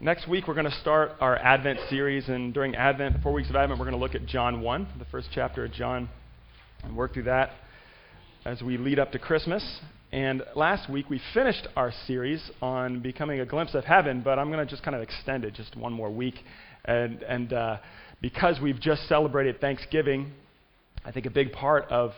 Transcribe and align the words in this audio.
Next 0.00 0.28
week, 0.28 0.46
we're 0.46 0.54
going 0.54 0.70
to 0.70 0.80
start 0.80 1.10
our 1.20 1.36
Advent 1.36 1.80
series, 1.90 2.28
and 2.28 2.54
during 2.54 2.76
Advent, 2.76 3.20
four 3.20 3.32
weeks 3.32 3.50
of 3.50 3.56
Advent, 3.56 3.80
we're 3.80 3.84
going 3.84 3.98
to 3.98 4.00
look 4.00 4.14
at 4.14 4.26
John 4.26 4.60
1, 4.60 4.88
the 4.96 5.04
first 5.06 5.28
chapter 5.34 5.64
of 5.64 5.72
John, 5.72 6.08
and 6.84 6.96
work 6.96 7.14
through 7.14 7.24
that 7.24 7.50
as 8.44 8.62
we 8.62 8.76
lead 8.76 9.00
up 9.00 9.10
to 9.10 9.18
Christmas. 9.18 9.80
And 10.12 10.44
last 10.54 10.88
week, 10.88 11.10
we 11.10 11.20
finished 11.34 11.66
our 11.74 11.92
series 12.06 12.48
on 12.62 13.00
becoming 13.00 13.40
a 13.40 13.44
glimpse 13.44 13.74
of 13.74 13.82
heaven, 13.82 14.22
but 14.22 14.38
I'm 14.38 14.52
going 14.52 14.64
to 14.64 14.70
just 14.70 14.84
kind 14.84 14.94
of 14.94 15.02
extend 15.02 15.44
it 15.44 15.54
just 15.54 15.74
one 15.74 15.92
more 15.92 16.12
week. 16.12 16.36
And, 16.84 17.22
and 17.24 17.52
uh, 17.52 17.78
because 18.22 18.60
we've 18.62 18.78
just 18.78 19.08
celebrated 19.08 19.60
Thanksgiving, 19.60 20.30
I 21.04 21.10
think 21.10 21.26
a 21.26 21.30
big 21.30 21.50
part 21.50 21.86
of, 21.90 22.12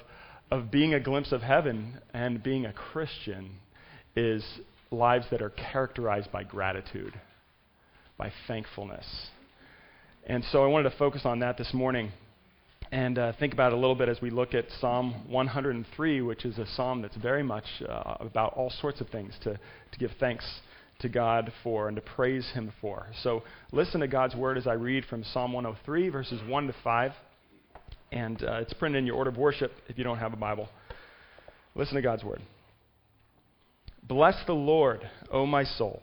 of 0.50 0.70
being 0.70 0.92
a 0.92 1.00
glimpse 1.00 1.32
of 1.32 1.40
heaven 1.40 1.98
and 2.12 2.42
being 2.42 2.66
a 2.66 2.74
Christian 2.74 3.52
is 4.14 4.44
lives 4.90 5.24
that 5.30 5.40
are 5.40 5.50
characterized 5.50 6.30
by 6.30 6.44
gratitude, 6.44 7.14
by 8.20 8.30
thankfulness. 8.46 9.06
And 10.26 10.44
so 10.52 10.62
I 10.62 10.66
wanted 10.66 10.90
to 10.90 10.96
focus 10.98 11.22
on 11.24 11.38
that 11.38 11.56
this 11.56 11.72
morning 11.72 12.12
and 12.92 13.18
uh, 13.18 13.32
think 13.40 13.54
about 13.54 13.72
it 13.72 13.76
a 13.76 13.78
little 13.78 13.94
bit 13.94 14.10
as 14.10 14.20
we 14.20 14.28
look 14.28 14.52
at 14.52 14.66
Psalm 14.78 15.26
103, 15.26 16.20
which 16.20 16.44
is 16.44 16.58
a 16.58 16.66
psalm 16.76 17.00
that's 17.00 17.16
very 17.16 17.42
much 17.42 17.64
uh, 17.88 18.16
about 18.20 18.52
all 18.52 18.68
sorts 18.82 19.00
of 19.00 19.08
things 19.08 19.32
to, 19.44 19.54
to 19.54 19.98
give 19.98 20.10
thanks 20.20 20.44
to 20.98 21.08
God 21.08 21.50
for 21.62 21.88
and 21.88 21.96
to 21.96 22.02
praise 22.02 22.46
Him 22.52 22.70
for. 22.82 23.06
So 23.22 23.42
listen 23.72 24.00
to 24.00 24.08
God's 24.08 24.34
word 24.34 24.58
as 24.58 24.66
I 24.66 24.74
read 24.74 25.06
from 25.06 25.24
Psalm 25.24 25.54
103, 25.54 26.10
verses 26.10 26.42
1 26.46 26.66
to 26.66 26.74
5. 26.84 27.12
And 28.12 28.42
uh, 28.42 28.56
it's 28.56 28.74
printed 28.74 28.98
in 28.98 29.06
your 29.06 29.16
order 29.16 29.30
of 29.30 29.38
worship 29.38 29.72
if 29.88 29.96
you 29.96 30.04
don't 30.04 30.18
have 30.18 30.34
a 30.34 30.36
Bible. 30.36 30.68
Listen 31.74 31.94
to 31.94 32.02
God's 32.02 32.22
word. 32.22 32.42
Bless 34.06 34.34
the 34.46 34.52
Lord, 34.52 35.08
O 35.32 35.46
my 35.46 35.64
soul, 35.64 36.02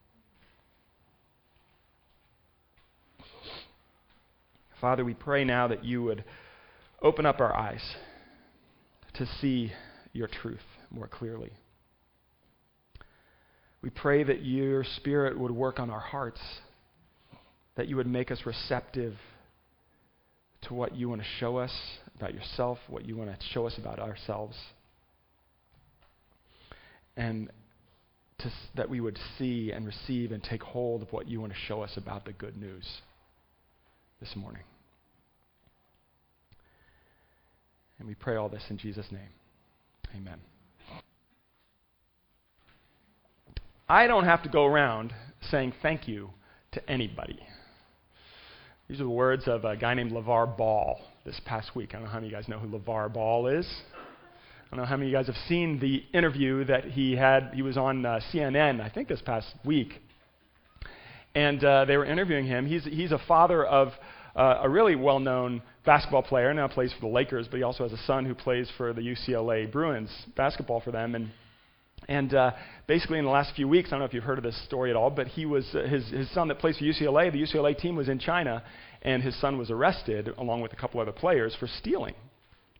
Father, 4.81 5.05
we 5.05 5.13
pray 5.13 5.43
now 5.43 5.67
that 5.67 5.85
you 5.85 6.01
would 6.01 6.23
open 7.03 7.27
up 7.27 7.39
our 7.39 7.55
eyes 7.55 7.83
to 9.13 9.27
see 9.39 9.71
your 10.11 10.27
truth 10.27 10.59
more 10.89 11.07
clearly. 11.07 11.51
We 13.83 13.91
pray 13.91 14.23
that 14.23 14.43
your 14.43 14.83
Spirit 14.83 15.39
would 15.39 15.51
work 15.51 15.79
on 15.79 15.91
our 15.91 15.99
hearts, 15.99 16.41
that 17.75 17.87
you 17.87 17.95
would 17.95 18.07
make 18.07 18.31
us 18.31 18.39
receptive 18.43 19.13
to 20.63 20.73
what 20.73 20.95
you 20.95 21.09
want 21.09 21.21
to 21.21 21.27
show 21.39 21.57
us 21.57 21.73
about 22.15 22.33
yourself, 22.33 22.79
what 22.87 23.05
you 23.05 23.15
want 23.15 23.29
to 23.31 23.45
show 23.53 23.67
us 23.67 23.77
about 23.77 23.99
ourselves 23.99 24.57
and 27.17 27.49
to, 28.39 28.51
that 28.75 28.89
we 28.89 28.99
would 28.99 29.19
see 29.37 29.71
and 29.71 29.85
receive 29.85 30.31
and 30.31 30.43
take 30.43 30.63
hold 30.63 31.01
of 31.01 31.11
what 31.11 31.27
you 31.27 31.39
want 31.39 31.51
to 31.53 31.59
show 31.67 31.81
us 31.81 31.91
about 31.97 32.25
the 32.25 32.33
good 32.33 32.57
news 32.57 33.01
this 34.19 34.35
morning. 34.35 34.63
And 38.01 38.07
we 38.07 38.15
pray 38.15 38.35
all 38.35 38.49
this 38.49 38.63
in 38.71 38.79
Jesus' 38.79 39.05
name. 39.11 39.29
Amen. 40.15 40.39
I 43.87 44.07
don't 44.07 44.23
have 44.23 44.41
to 44.41 44.49
go 44.49 44.65
around 44.65 45.13
saying 45.51 45.73
thank 45.83 46.07
you 46.07 46.31
to 46.71 46.89
anybody. 46.89 47.39
These 48.89 48.99
are 49.01 49.03
the 49.03 49.09
words 49.11 49.43
of 49.45 49.65
a 49.65 49.77
guy 49.77 49.93
named 49.93 50.13
LeVar 50.13 50.57
Ball 50.57 50.99
this 51.27 51.39
past 51.45 51.75
week. 51.75 51.89
I 51.91 51.97
don't 51.97 52.05
know 52.05 52.09
how 52.09 52.15
many 52.15 52.29
of 52.29 52.31
you 52.31 52.37
guys 52.37 52.47
know 52.47 52.57
who 52.57 52.75
LeVar 52.75 53.13
Ball 53.13 53.45
is. 53.45 53.71
I 54.71 54.75
don't 54.75 54.79
know 54.79 54.89
how 54.89 54.97
many 54.97 55.09
of 55.09 55.11
you 55.11 55.17
guys 55.19 55.27
have 55.27 55.47
seen 55.47 55.79
the 55.79 56.03
interview 56.17 56.65
that 56.65 56.85
he 56.85 57.15
had. 57.15 57.51
He 57.53 57.61
was 57.61 57.77
on 57.77 58.03
uh, 58.03 58.19
CNN, 58.33 58.81
I 58.81 58.89
think, 58.89 59.09
this 59.09 59.21
past 59.21 59.45
week. 59.63 60.01
And 61.35 61.63
uh, 61.63 61.85
they 61.85 61.97
were 61.97 62.05
interviewing 62.05 62.47
him. 62.47 62.65
He's, 62.65 62.83
he's 62.83 63.11
a 63.11 63.21
father 63.27 63.63
of 63.63 63.89
uh, 64.35 64.59
a 64.61 64.69
really 64.69 64.95
well 64.95 65.19
known 65.19 65.61
basketball 65.85 66.23
player, 66.23 66.53
now 66.53 66.67
plays 66.67 66.93
for 66.93 67.01
the 67.01 67.13
Lakers, 67.13 67.47
but 67.49 67.57
he 67.57 67.63
also 67.63 67.83
has 67.83 67.91
a 67.91 68.03
son 68.05 68.25
who 68.25 68.33
plays 68.33 68.69
for 68.77 68.93
the 68.93 69.01
UCLA 69.01 69.71
Bruins 69.71 70.09
basketball 70.35 70.81
for 70.81 70.91
them. 70.91 71.15
And, 71.15 71.31
and 72.07 72.33
uh, 72.33 72.51
basically, 72.87 73.19
in 73.19 73.25
the 73.25 73.31
last 73.31 73.55
few 73.55 73.67
weeks, 73.67 73.89
I 73.89 73.91
don't 73.91 73.99
know 73.99 74.05
if 74.05 74.13
you've 74.13 74.23
heard 74.23 74.37
of 74.37 74.43
this 74.43 74.63
story 74.65 74.89
at 74.89 74.95
all, 74.95 75.09
but 75.09 75.27
he 75.27 75.45
was, 75.45 75.67
uh, 75.73 75.83
his, 75.83 76.07
his 76.09 76.31
son 76.33 76.47
that 76.47 76.59
plays 76.59 76.77
for 76.77 76.85
UCLA, 76.85 77.31
the 77.31 77.41
UCLA 77.41 77.77
team 77.77 77.95
was 77.95 78.09
in 78.09 78.19
China, 78.19 78.63
and 79.01 79.23
his 79.23 79.39
son 79.41 79.57
was 79.57 79.71
arrested 79.71 80.29
along 80.37 80.61
with 80.61 80.73
a 80.73 80.75
couple 80.75 80.99
other 80.99 81.11
players 81.11 81.55
for 81.59 81.67
stealing 81.67 82.13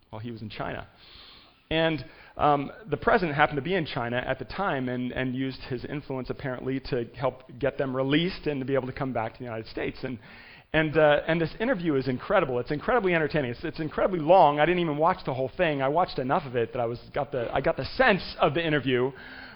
while 0.09 0.19
he 0.19 0.31
was 0.31 0.41
in 0.41 0.50
China. 0.50 0.88
And 1.69 2.03
um, 2.38 2.72
the 2.90 2.97
president 2.97 3.35
happened 3.35 3.57
to 3.57 3.61
be 3.61 3.75
in 3.75 3.85
China 3.85 4.17
at 4.17 4.40
the 4.40 4.45
time 4.45 4.90
and, 4.90 5.11
and 5.11 5.34
used 5.34 5.59
his 5.69 5.85
influence 5.85 6.29
apparently 6.29 6.79
to 6.90 7.06
help 7.16 7.44
get 7.59 7.78
them 7.78 7.95
released 7.95 8.45
and 8.45 8.59
to 8.59 8.66
be 8.66 8.73
able 8.73 8.88
to 8.88 8.94
come 8.94 9.13
back 9.13 9.34
to 9.34 9.40
the 9.40 9.45
United 9.45 9.67
States. 9.67 9.97
And, 10.03 10.19
and, 10.73 10.97
uh, 10.97 11.19
and 11.27 11.41
this 11.41 11.53
interview 11.59 11.95
is 11.95 12.07
incredible. 12.07 12.59
It's 12.59 12.71
incredibly 12.71 13.13
entertaining. 13.13 13.51
It's, 13.51 13.63
it's 13.63 13.79
incredibly 13.79 14.19
long. 14.19 14.59
I 14.59 14.65
didn't 14.65 14.79
even 14.79 14.97
watch 14.97 15.17
the 15.25 15.33
whole 15.33 15.51
thing. 15.57 15.81
I 15.81 15.89
watched 15.89 16.17
enough 16.17 16.45
of 16.45 16.55
it 16.55 16.71
that 16.71 16.79
I, 16.79 16.85
was, 16.85 16.99
got, 17.13 17.31
the, 17.31 17.53
I 17.53 17.59
got 17.59 17.75
the 17.75 17.85
sense 17.97 18.23
of 18.39 18.53
the 18.53 18.65
interview. 18.65 19.11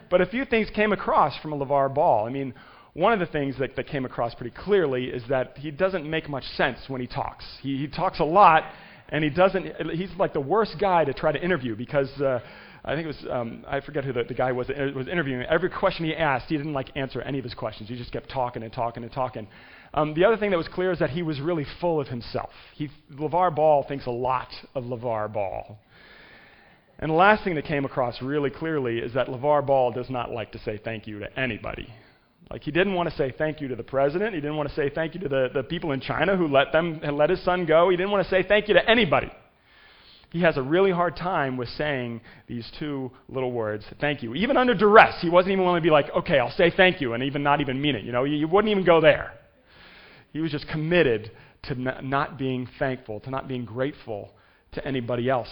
But 0.10 0.20
a 0.20 0.26
few 0.26 0.44
things 0.44 0.68
came 0.76 0.92
across 0.92 1.38
from 1.40 1.54
a 1.54 1.58
LeVar 1.58 1.96
Ball. 1.96 2.26
I 2.26 2.30
mean, 2.30 2.54
one 2.94 3.14
of 3.14 3.20
the 3.20 3.28
things 3.28 3.58
that, 3.60 3.78
that 3.78 3.88
came 3.88 4.04
across 4.04 4.36
pretty 4.36 4.56
clearly 4.56 5.06
is 5.06 5.24
that 5.30 5.58
he 5.58 5.72
doesn't 5.72 6.10
make 6.10 6.28
much 6.28 6.44
sense 6.58 6.80
when 6.88 7.00
he 7.00 7.08
talks. 7.08 7.46
He, 7.62 7.78
he 7.78 7.88
talks 7.88 8.20
a 8.20 8.26
lot 8.26 8.64
and 9.10 9.24
he 9.24 9.30
doesn't. 9.30 9.92
He's 9.92 10.12
like 10.18 10.34
the 10.34 10.42
worst 10.42 10.76
guy 10.80 11.06
to 11.06 11.14
try 11.14 11.32
to 11.32 11.42
interview 11.42 11.76
because 11.76 12.10
uh, 12.22 12.40
I 12.84 12.96
think 12.96 13.06
it 13.06 13.08
was 13.08 13.26
um, 13.32 13.66
I 13.68 13.80
forget 13.82 14.04
who 14.04 14.14
the, 14.14 14.24
the 14.24 14.34
guy 14.34 14.52
was 14.52 14.68
that 14.68 14.96
was 14.96 15.08
interviewing. 15.08 15.46
Every 15.50 15.70
question 15.70 16.06
he 16.06 16.16
asked, 16.16 16.48
he 16.48 16.58
didn't 16.58 16.74
like 16.74 16.96
answer 16.96 17.22
any 17.22 17.38
of 17.38 17.44
his 17.44 17.54
questions. 17.54 17.90
He 17.90 17.96
just 17.96 18.12
kept 18.12 18.30
talking 18.30 18.64
and 18.64 18.74
talking 18.74 19.04
and 19.04 19.12
talking. 19.12 19.48
Um, 19.96 20.14
the 20.14 20.26
other 20.26 20.38
thing 20.38 20.52
that 20.52 20.58
was 20.58 20.68
clear 20.68 20.92
is 20.92 21.00
that 21.00 21.10
he 21.10 21.24
was 21.24 21.40
really 21.40 21.66
full 21.80 22.02
of 22.02 22.08
himself. 22.08 22.52
He, 22.76 22.90
LeVar 23.14 23.56
Ball 23.56 23.86
thinks 23.88 24.06
a 24.06 24.12
lot 24.12 24.50
of 24.76 24.84
LeVar 24.84 25.34
Ball. 25.34 25.80
And 27.00 27.10
the 27.10 27.16
last 27.16 27.44
thing 27.44 27.56
that 27.56 27.66
came 27.66 27.86
across 27.86 28.22
really 28.22 28.50
clearly 28.50 29.00
is 29.00 29.14
that 29.14 29.28
LeVar 29.28 29.66
Ball 29.66 29.92
does 29.92 30.10
not 30.10 30.32
like 30.32 30.52
to 30.52 30.60
say 30.60 30.80
thank 30.84 31.08
you 31.08 31.20
to 31.20 31.40
anybody. 31.40 31.88
Like 32.52 32.62
he 32.62 32.72
didn't 32.72 32.94
want 32.94 33.10
to 33.10 33.16
say 33.16 33.34
thank 33.38 33.62
you 33.62 33.70
to 33.70 33.76
the 33.76 33.84
president. 33.84 34.36
He 34.36 34.42
didn't 34.42 34.58
want 34.58 34.70
to 34.70 34.76
say 34.76 34.90
thank 34.90 35.16
you 35.16 35.22
to 35.22 35.30
the, 35.30 35.50
the 35.54 35.64
people 35.64 35.94
in 35.94 36.02
China 36.02 36.38
who 36.38 36.48
let 36.48 36.72
them 36.74 37.00
let 37.14 37.30
his 37.30 37.44
son 37.44 37.66
go. 37.66 37.90
He 37.90 37.98
didn't 37.98 38.12
want 38.12 38.24
to 38.24 38.30
say 38.30 38.44
thank 38.48 38.68
you 38.68 38.76
to 38.76 38.90
anybody. 38.90 39.32
He 40.30 40.42
has 40.42 40.58
a 40.58 40.62
really 40.62 40.92
hard 40.92 41.16
time 41.16 41.56
with 41.56 41.70
saying 41.70 42.20
these 42.48 42.70
two 42.78 43.12
little 43.30 43.54
words, 43.54 43.86
thank 44.02 44.22
you. 44.22 44.36
Even 44.36 44.58
under 44.58 44.74
duress, 44.76 45.22
he 45.22 45.30
wasn't 45.30 45.54
even 45.54 45.64
willing 45.64 45.82
to 45.82 45.84
be 45.84 45.92
like, 45.92 46.10
okay, 46.16 46.40
I'll 46.40 46.52
say 46.52 46.72
thank 46.76 47.00
you, 47.00 47.14
and 47.14 47.24
even 47.24 47.42
not 47.42 47.62
even 47.62 47.82
mean 47.82 47.96
it. 47.96 48.04
You 48.04 48.12
know, 48.12 48.26
you, 48.26 48.46
wouldn't 48.46 48.70
even 48.70 48.84
go 48.84 49.00
there. 49.00 49.32
He 50.36 50.42
was 50.42 50.52
just 50.52 50.68
committed 50.68 51.32
to 51.64 51.76
not 51.76 52.38
being 52.38 52.68
thankful, 52.78 53.22
to 53.22 53.30
not 53.30 53.48
being 53.48 53.64
grateful 53.64 54.32
to 54.74 54.86
anybody 54.86 55.30
else. 55.30 55.48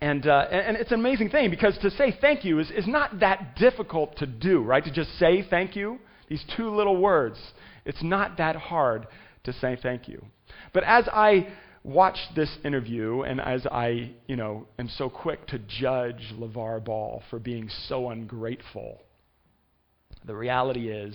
And, 0.00 0.26
uh, 0.26 0.46
and, 0.50 0.78
it's 0.78 0.90
an 0.92 0.98
amazing 0.98 1.28
thing 1.28 1.50
because 1.50 1.76
to 1.82 1.90
say 1.90 2.16
thank 2.18 2.42
you 2.42 2.58
is, 2.58 2.70
is 2.70 2.86
not 2.86 3.20
that 3.20 3.56
difficult 3.56 4.16
to 4.16 4.26
do, 4.26 4.62
right? 4.62 4.82
To 4.82 4.90
just 4.90 5.10
say 5.18 5.46
thank 5.50 5.76
you. 5.76 5.98
These 6.26 6.42
two 6.56 6.74
little 6.74 6.96
words. 6.96 7.38
It's 7.84 8.02
not 8.02 8.38
that 8.38 8.56
hard 8.56 9.08
to 9.44 9.52
say 9.52 9.76
thank 9.82 10.08
you. 10.08 10.24
But 10.72 10.84
as 10.84 11.06
I 11.12 11.48
watched 11.84 12.34
this 12.34 12.56
interview 12.64 13.24
and 13.24 13.42
as 13.42 13.66
I, 13.66 14.12
you 14.26 14.36
know, 14.36 14.68
am 14.78 14.88
so 14.88 15.10
quick 15.10 15.46
to 15.48 15.58
judge 15.58 16.32
LeVar 16.34 16.82
Ball 16.82 17.22
for 17.28 17.38
being 17.38 17.68
so 17.88 18.08
ungrateful, 18.08 19.02
the 20.24 20.34
reality 20.34 20.88
is, 20.88 21.14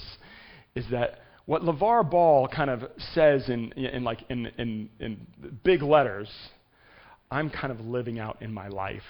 is 0.76 0.86
that 0.92 1.23
what 1.46 1.62
LeVar 1.62 2.10
Ball 2.10 2.48
kind 2.48 2.70
of 2.70 2.84
says 3.14 3.50
in, 3.50 3.72
in 3.74 4.04
like 4.04 4.20
in, 4.30 4.48
in, 4.58 4.90
in 5.00 5.28
big 5.64 5.82
letters, 5.82 6.30
I'm 7.30 7.50
kind 7.50 7.72
of 7.72 7.82
living 7.82 8.20
out 8.20 8.42
in 8.42 8.54
my 8.54 8.68
life. 8.68 9.02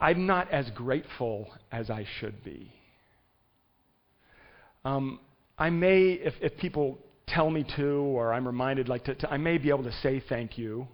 I'm 0.00 0.26
not 0.26 0.50
as 0.50 0.70
grateful 0.74 1.48
as 1.70 1.90
I 1.90 2.06
should 2.20 2.44
be. 2.44 2.72
Um, 4.84 5.20
I 5.58 5.70
may, 5.70 6.12
if, 6.12 6.34
if 6.40 6.56
people 6.58 6.98
tell 7.26 7.50
me 7.50 7.64
to, 7.76 7.84
or 7.84 8.32
I'm 8.32 8.46
reminded, 8.46 8.88
like, 8.88 9.04
to, 9.04 9.14
to, 9.14 9.30
I 9.30 9.36
may 9.36 9.58
be 9.58 9.70
able 9.70 9.84
to 9.84 9.92
say 10.02 10.22
thank 10.28 10.58
you, 10.58 10.86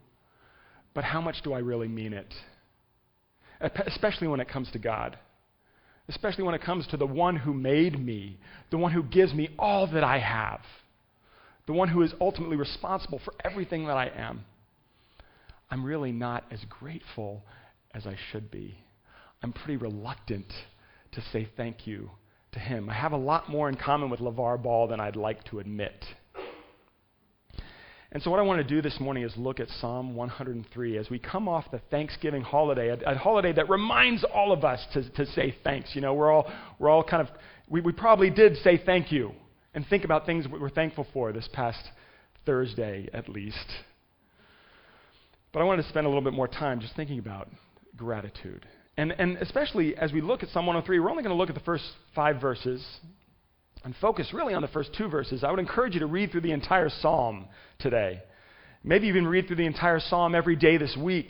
but 0.95 1.05
how 1.05 1.21
much 1.21 1.43
do 1.43 1.53
I 1.53 1.59
really 1.59 1.89
mean 1.89 2.13
it? 2.13 2.33
Especially 3.61 4.27
when 4.29 4.41
it 4.41 4.49
comes 4.49 4.71
to 4.73 4.79
God. 4.79 5.19
Especially 6.11 6.43
when 6.43 6.57
it 6.57 6.63
comes 6.63 6.87
to 6.89 6.97
the 6.97 7.07
one 7.07 7.37
who 7.37 7.55
made 7.55 7.99
me, 8.05 8.37
the 8.71 8.79
one 8.79 8.91
who 8.91 9.03
gives 9.03 9.33
me 9.33 9.49
all 9.59 9.87
that 9.87 10.03
I 10.03 10.19
have, 10.19 10.61
the 11.67 11.73
one 11.73 11.89
who 11.89 12.03
is 12.03 12.13
ultimately 12.21 12.57
responsible 12.57 13.21
for 13.25 13.33
everything 13.45 13.87
that 13.87 13.97
I 13.97 14.09
am, 14.09 14.45
I'm 15.71 15.85
really 15.85 16.11
not 16.11 16.45
as 16.51 16.59
grateful 16.69 17.45
as 17.95 18.07
I 18.07 18.17
should 18.31 18.51
be. 18.51 18.77
I'm 19.41 19.53
pretty 19.53 19.77
reluctant 19.77 20.53
to 21.13 21.23
say 21.33 21.49
thank 21.57 21.87
you 21.87 22.11
to 22.53 22.59
him. 22.59 22.91
I 22.91 22.95
have 22.95 23.13
a 23.13 23.17
lot 23.17 23.49
more 23.49 23.69
in 23.69 23.77
common 23.77 24.11
with 24.11 24.19
LeVar 24.19 24.61
Ball 24.61 24.89
than 24.89 24.99
I'd 24.99 25.15
like 25.15 25.45
to 25.45 25.61
admit. 25.61 26.05
And 28.13 28.21
so, 28.23 28.31
what 28.31 28.41
I 28.41 28.43
want 28.43 28.61
to 28.61 28.67
do 28.67 28.83
this 28.83 28.99
morning 28.99 29.23
is 29.23 29.33
look 29.37 29.61
at 29.61 29.69
Psalm 29.81 30.17
103 30.17 30.99
as 30.99 31.09
we 31.11 31.21
come 31.21 31.49
off 31.49 31.71
the 31.71 31.81
Thanksgiving 31.93 32.43
holiday, 32.43 32.89
a, 32.89 33.13
a 33.13 33.17
holiday 33.17 33.53
that 33.53 33.69
reminds 33.69 34.25
all 34.25 34.53
of 34.53 34.65
us 34.65 34.85
to, 34.95 35.09
to 35.11 35.27
say 35.27 35.55
thanks. 35.63 35.91
You 35.95 36.01
know, 36.01 36.15
we're 36.15 36.33
all, 36.33 36.51
we're 36.81 36.89
all 36.89 37.05
kind 37.05 37.27
of, 37.27 37.33
we, 37.69 37.81
we 37.81 37.93
probably 37.93 38.29
did 38.29 38.57
say 38.59 38.83
thank 38.85 39.13
you 39.13 39.33
and 39.75 39.87
think 39.87 40.05
about 40.05 40.27
things 40.27 40.47
we're 40.49 40.71
thankful 40.71 41.07
for 41.13 41.33
this 41.33 41.49
past 41.53 41.81
Thursday, 42.45 43.09
at 43.13 43.29
least. 43.29 43.67
But 45.53 45.61
I 45.61 45.65
wanted 45.65 45.83
to 45.83 45.89
spend 45.89 46.05
a 46.05 46.09
little 46.09 46.25
bit 46.25 46.33
more 46.33 46.49
time 46.49 46.81
just 46.81 46.97
thinking 46.97 47.21
about 47.21 47.49
gratitude. 47.97 48.67
And, 48.97 49.13
and 49.13 49.37
especially 49.39 49.97
as 49.97 50.13
we 50.13 50.21
look 50.21 50.43
at 50.43 50.49
Psalm 50.49 50.67
103, 50.67 50.99
we're 50.99 51.11
only 51.11 51.23
going 51.23 51.35
to 51.35 51.39
look 51.39 51.49
at 51.49 51.55
the 51.55 51.61
first 51.61 51.85
five 52.15 52.41
verses 52.41 52.85
and 53.85 53.95
focus 54.01 54.29
really 54.33 54.55
on 54.55 54.63
the 54.63 54.69
first 54.69 54.91
two 54.97 55.09
verses. 55.09 55.43
I 55.45 55.51
would 55.51 55.61
encourage 55.61 55.95
you 55.95 56.01
to 56.01 56.07
read 56.07 56.31
through 56.31 56.43
the 56.43 56.53
entire 56.53 56.89
psalm 56.89 57.47
today. 57.79 58.23
Maybe 58.83 59.09
even 59.09 59.27
read 59.27 59.47
through 59.47 59.57
the 59.57 59.67
entire 59.67 60.01
psalm 60.01 60.35
every 60.35 60.57
day 60.57 60.77
this 60.77 60.97
week 60.99 61.29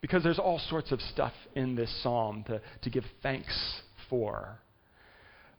because 0.00 0.22
there's 0.22 0.38
all 0.38 0.60
sorts 0.70 0.92
of 0.92 1.00
stuff 1.00 1.32
in 1.54 1.74
this 1.74 1.90
psalm 2.02 2.44
to, 2.46 2.60
to 2.82 2.90
give 2.90 3.04
thanks 3.22 3.80
for. 4.08 4.58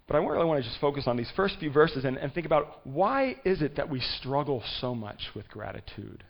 But 0.07 0.16
I 0.16 0.19
really 0.19 0.45
want 0.45 0.63
to 0.63 0.68
just 0.68 0.80
focus 0.80 1.04
on 1.06 1.18
these 1.18 1.31
first 1.36 1.57
few 1.60 1.72
verses 1.72 2.06
and, 2.06 2.18
and 2.18 2.34
think 2.34 2.45
about 2.45 2.86
why 2.86 3.36
is 3.44 3.62
it 3.62 3.75
that 3.75 3.90
we 3.90 4.00
struggle 4.19 4.63
so 4.80 4.95
much 4.95 5.19
with 5.36 5.50
gratitude? 5.50 6.24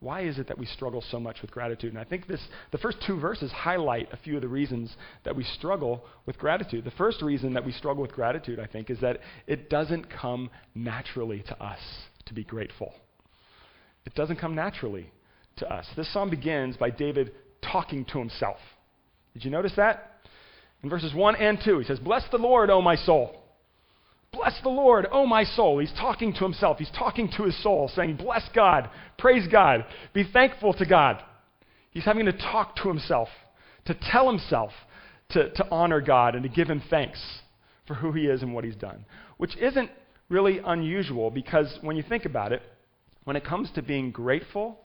Why 0.00 0.22
is 0.22 0.38
it 0.38 0.48
that 0.48 0.56
we 0.56 0.64
struggle 0.64 1.04
so 1.10 1.20
much 1.20 1.42
with 1.42 1.50
gratitude? 1.50 1.92
And 1.92 1.98
I 1.98 2.04
think 2.04 2.26
this, 2.26 2.40
the 2.72 2.78
first 2.78 2.96
two 3.06 3.20
verses 3.20 3.52
highlight 3.52 4.10
a 4.12 4.16
few 4.16 4.36
of 4.36 4.42
the 4.42 4.48
reasons 4.48 4.94
that 5.24 5.36
we 5.36 5.44
struggle 5.44 6.04
with 6.24 6.38
gratitude. 6.38 6.84
The 6.84 6.90
first 6.92 7.20
reason 7.20 7.52
that 7.52 7.66
we 7.66 7.72
struggle 7.72 8.00
with 8.00 8.12
gratitude, 8.12 8.58
I 8.58 8.66
think, 8.66 8.88
is 8.88 8.98
that 9.00 9.18
it 9.46 9.68
doesn't 9.68 10.06
come 10.10 10.48
naturally 10.74 11.42
to 11.48 11.62
us 11.62 11.80
to 12.26 12.34
be 12.34 12.44
grateful. 12.44 12.94
It 14.06 14.14
doesn't 14.14 14.40
come 14.40 14.54
naturally 14.54 15.12
to 15.56 15.70
us. 15.70 15.86
This 15.96 16.10
psalm 16.14 16.30
begins 16.30 16.78
by 16.78 16.88
David 16.88 17.32
talking 17.60 18.06
to 18.06 18.18
himself. 18.18 18.56
Did 19.34 19.44
you 19.44 19.50
notice 19.50 19.72
that? 19.76 20.22
In 20.82 20.88
verses 20.88 21.12
1 21.14 21.36
and 21.36 21.58
2, 21.62 21.78
he 21.78 21.84
says, 21.84 21.98
Bless 21.98 22.24
the 22.30 22.38
Lord, 22.38 22.70
O 22.70 22.80
my 22.80 22.96
soul. 22.96 23.39
Bless 24.32 24.60
the 24.62 24.68
Lord, 24.68 25.06
O 25.10 25.26
my 25.26 25.44
soul. 25.44 25.78
He's 25.78 25.92
talking 25.92 26.32
to 26.34 26.44
himself. 26.44 26.78
He's 26.78 26.90
talking 26.96 27.30
to 27.36 27.44
his 27.44 27.62
soul, 27.62 27.90
saying, 27.94 28.16
Bless 28.16 28.48
God, 28.54 28.88
praise 29.18 29.46
God, 29.50 29.84
be 30.12 30.24
thankful 30.24 30.72
to 30.74 30.86
God. 30.86 31.22
He's 31.90 32.04
having 32.04 32.26
to 32.26 32.32
talk 32.32 32.76
to 32.76 32.88
himself, 32.88 33.28
to 33.86 33.94
tell 34.10 34.30
himself 34.30 34.70
to, 35.30 35.50
to 35.50 35.68
honor 35.70 36.00
God 36.00 36.34
and 36.34 36.44
to 36.44 36.48
give 36.48 36.68
him 36.68 36.82
thanks 36.90 37.20
for 37.86 37.94
who 37.94 38.12
he 38.12 38.26
is 38.26 38.42
and 38.42 38.54
what 38.54 38.64
he's 38.64 38.76
done, 38.76 39.04
which 39.36 39.56
isn't 39.56 39.90
really 40.28 40.60
unusual 40.64 41.30
because 41.30 41.78
when 41.82 41.96
you 41.96 42.04
think 42.08 42.24
about 42.24 42.52
it, 42.52 42.62
when 43.24 43.36
it 43.36 43.44
comes 43.44 43.68
to 43.74 43.82
being 43.82 44.12
grateful, 44.12 44.78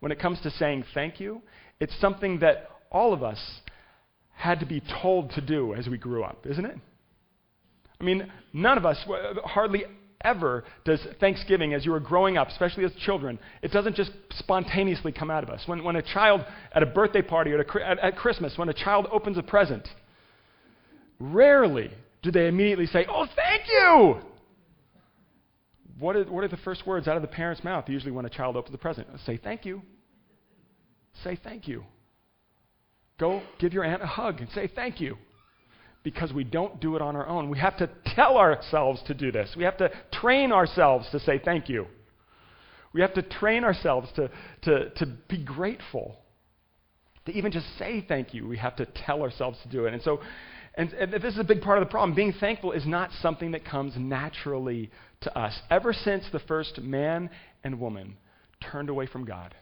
when 0.00 0.12
it 0.12 0.20
comes 0.20 0.40
to 0.42 0.50
saying 0.50 0.84
thank 0.92 1.18
you, 1.18 1.40
it's 1.80 1.98
something 1.98 2.40
that 2.40 2.68
all 2.90 3.14
of 3.14 3.22
us 3.22 3.40
had 4.34 4.60
to 4.60 4.66
be 4.66 4.82
told 5.02 5.30
to 5.30 5.40
do 5.40 5.74
as 5.74 5.88
we 5.88 5.96
grew 5.96 6.22
up, 6.22 6.46
isn't 6.46 6.66
it? 6.66 6.76
I 8.02 8.04
mean, 8.04 8.30
none 8.52 8.76
of 8.76 8.84
us, 8.84 8.98
hardly 9.44 9.84
ever 10.22 10.64
does 10.84 11.00
Thanksgiving, 11.20 11.72
as 11.72 11.86
you 11.86 11.92
were 11.92 12.00
growing 12.00 12.36
up, 12.36 12.48
especially 12.48 12.84
as 12.84 12.92
children, 12.94 13.38
it 13.62 13.70
doesn't 13.70 13.94
just 13.94 14.10
spontaneously 14.38 15.12
come 15.12 15.30
out 15.30 15.44
of 15.44 15.50
us. 15.50 15.62
When, 15.66 15.84
when 15.84 15.94
a 15.94 16.02
child 16.02 16.44
at 16.74 16.82
a 16.82 16.86
birthday 16.86 17.22
party 17.22 17.52
or 17.52 17.60
at, 17.60 17.98
at 18.00 18.16
Christmas, 18.16 18.58
when 18.58 18.68
a 18.68 18.74
child 18.74 19.06
opens 19.12 19.38
a 19.38 19.42
present, 19.42 19.88
rarely 21.20 21.92
do 22.22 22.32
they 22.32 22.48
immediately 22.48 22.86
say, 22.86 23.06
Oh, 23.08 23.26
thank 23.36 23.62
you! 23.68 24.18
What 26.00 26.16
are, 26.16 26.24
what 26.24 26.42
are 26.42 26.48
the 26.48 26.56
first 26.58 26.84
words 26.84 27.06
out 27.06 27.14
of 27.14 27.22
the 27.22 27.28
parent's 27.28 27.62
mouth 27.62 27.88
usually 27.88 28.10
when 28.10 28.24
a 28.24 28.30
child 28.30 28.56
opens 28.56 28.74
a 28.74 28.78
present? 28.78 29.06
Say 29.24 29.36
thank 29.36 29.64
you. 29.64 29.82
Say 31.22 31.38
thank 31.44 31.68
you. 31.68 31.84
Go 33.20 33.42
give 33.60 33.72
your 33.72 33.84
aunt 33.84 34.02
a 34.02 34.06
hug 34.06 34.40
and 34.40 34.50
say 34.50 34.68
thank 34.74 35.00
you 35.00 35.16
because 36.02 36.32
we 36.32 36.44
don't 36.44 36.80
do 36.80 36.96
it 36.96 37.02
on 37.02 37.16
our 37.16 37.26
own. 37.26 37.48
We 37.48 37.58
have 37.58 37.76
to 37.78 37.88
tell 38.14 38.36
ourselves 38.36 39.02
to 39.06 39.14
do 39.14 39.30
this. 39.30 39.54
We 39.56 39.64
have 39.64 39.76
to 39.78 39.90
train 40.12 40.52
ourselves 40.52 41.08
to 41.12 41.20
say 41.20 41.40
thank 41.42 41.68
you. 41.68 41.86
We 42.92 43.00
have 43.00 43.14
to 43.14 43.22
train 43.22 43.64
ourselves 43.64 44.08
to, 44.16 44.30
to, 44.62 44.90
to 44.90 45.06
be 45.28 45.42
grateful. 45.42 46.16
To 47.26 47.32
even 47.32 47.52
just 47.52 47.66
say 47.78 48.04
thank 48.06 48.34
you, 48.34 48.48
we 48.48 48.58
have 48.58 48.76
to 48.76 48.86
tell 48.86 49.22
ourselves 49.22 49.58
to 49.62 49.68
do 49.68 49.86
it. 49.86 49.94
And 49.94 50.02
so, 50.02 50.20
and, 50.74 50.92
and 50.94 51.12
this 51.12 51.34
is 51.34 51.38
a 51.38 51.44
big 51.44 51.62
part 51.62 51.78
of 51.78 51.86
the 51.86 51.90
problem. 51.90 52.14
Being 52.14 52.32
thankful 52.32 52.72
is 52.72 52.86
not 52.86 53.10
something 53.20 53.52
that 53.52 53.64
comes 53.64 53.94
naturally 53.96 54.90
to 55.22 55.38
us. 55.38 55.58
Ever 55.70 55.92
since 55.92 56.24
the 56.32 56.40
first 56.40 56.80
man 56.80 57.30
and 57.62 57.78
woman 57.78 58.16
turned 58.60 58.88
away 58.88 59.06
from 59.06 59.24
God, 59.24 59.54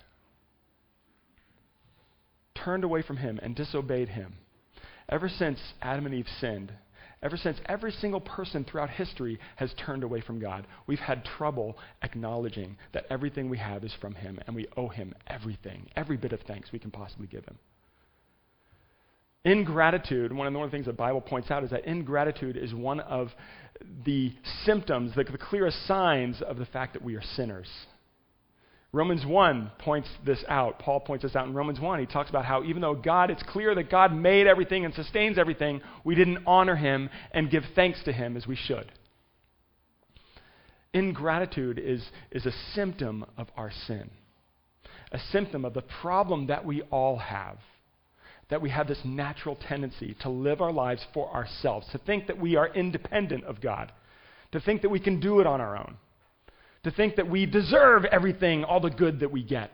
turned 2.54 2.84
away 2.84 3.02
from 3.02 3.18
Him 3.18 3.38
and 3.42 3.54
disobeyed 3.54 4.08
Him, 4.08 4.34
Ever 5.10 5.28
since 5.28 5.58
Adam 5.82 6.06
and 6.06 6.14
Eve 6.14 6.28
sinned, 6.40 6.72
ever 7.20 7.36
since 7.36 7.58
every 7.66 7.90
single 7.90 8.20
person 8.20 8.64
throughout 8.64 8.90
history 8.90 9.40
has 9.56 9.74
turned 9.74 10.04
away 10.04 10.20
from 10.20 10.38
God, 10.38 10.68
we've 10.86 11.00
had 11.00 11.24
trouble 11.24 11.76
acknowledging 12.02 12.76
that 12.92 13.06
everything 13.10 13.50
we 13.50 13.58
have 13.58 13.82
is 13.84 13.92
from 14.00 14.14
Him 14.14 14.38
and 14.46 14.54
we 14.54 14.68
owe 14.76 14.88
Him 14.88 15.12
everything, 15.26 15.88
every 15.96 16.16
bit 16.16 16.32
of 16.32 16.40
thanks 16.42 16.70
we 16.72 16.78
can 16.78 16.92
possibly 16.92 17.26
give 17.26 17.44
Him. 17.44 17.58
Ingratitude, 19.44 20.32
one 20.32 20.46
of 20.46 20.52
the 20.52 20.70
things 20.70 20.86
the 20.86 20.92
Bible 20.92 21.20
points 21.20 21.50
out 21.50 21.64
is 21.64 21.70
that 21.70 21.86
ingratitude 21.86 22.56
is 22.56 22.72
one 22.72 23.00
of 23.00 23.30
the 24.04 24.32
symptoms, 24.64 25.12
the, 25.16 25.24
the 25.24 25.38
clearest 25.38 25.86
signs 25.86 26.40
of 26.42 26.58
the 26.58 26.66
fact 26.66 26.92
that 26.92 27.02
we 27.02 27.16
are 27.16 27.22
sinners. 27.34 27.68
Romans 28.92 29.24
1 29.24 29.70
points 29.78 30.08
this 30.26 30.42
out. 30.48 30.80
Paul 30.80 31.00
points 31.00 31.22
this 31.22 31.36
out 31.36 31.46
in 31.46 31.54
Romans 31.54 31.78
1. 31.78 32.00
He 32.00 32.06
talks 32.06 32.28
about 32.28 32.44
how 32.44 32.64
even 32.64 32.82
though 32.82 32.94
God, 32.94 33.30
it's 33.30 33.42
clear 33.44 33.74
that 33.76 33.88
God 33.88 34.12
made 34.12 34.48
everything 34.48 34.84
and 34.84 34.92
sustains 34.94 35.38
everything, 35.38 35.80
we 36.02 36.16
didn't 36.16 36.42
honor 36.46 36.74
him 36.74 37.08
and 37.32 37.50
give 37.50 37.62
thanks 37.76 38.02
to 38.04 38.12
him 38.12 38.36
as 38.36 38.48
we 38.48 38.56
should. 38.56 38.90
Ingratitude 40.92 41.78
is, 41.78 42.04
is 42.32 42.46
a 42.46 42.52
symptom 42.74 43.24
of 43.36 43.46
our 43.56 43.70
sin, 43.86 44.10
a 45.12 45.20
symptom 45.30 45.64
of 45.64 45.72
the 45.72 45.84
problem 46.02 46.48
that 46.48 46.64
we 46.64 46.82
all 46.90 47.16
have. 47.16 47.58
That 48.48 48.60
we 48.60 48.70
have 48.70 48.88
this 48.88 48.98
natural 49.04 49.56
tendency 49.68 50.16
to 50.22 50.28
live 50.28 50.60
our 50.60 50.72
lives 50.72 51.06
for 51.14 51.32
ourselves, 51.32 51.86
to 51.92 51.98
think 51.98 52.26
that 52.26 52.40
we 52.40 52.56
are 52.56 52.66
independent 52.66 53.44
of 53.44 53.60
God, 53.60 53.92
to 54.50 54.60
think 54.60 54.82
that 54.82 54.88
we 54.88 54.98
can 54.98 55.20
do 55.20 55.38
it 55.38 55.46
on 55.46 55.60
our 55.60 55.76
own 55.76 55.96
to 56.84 56.90
think 56.90 57.16
that 57.16 57.28
we 57.28 57.46
deserve 57.46 58.04
everything, 58.06 58.64
all 58.64 58.80
the 58.80 58.90
good 58.90 59.20
that 59.20 59.30
we 59.30 59.42
get. 59.42 59.70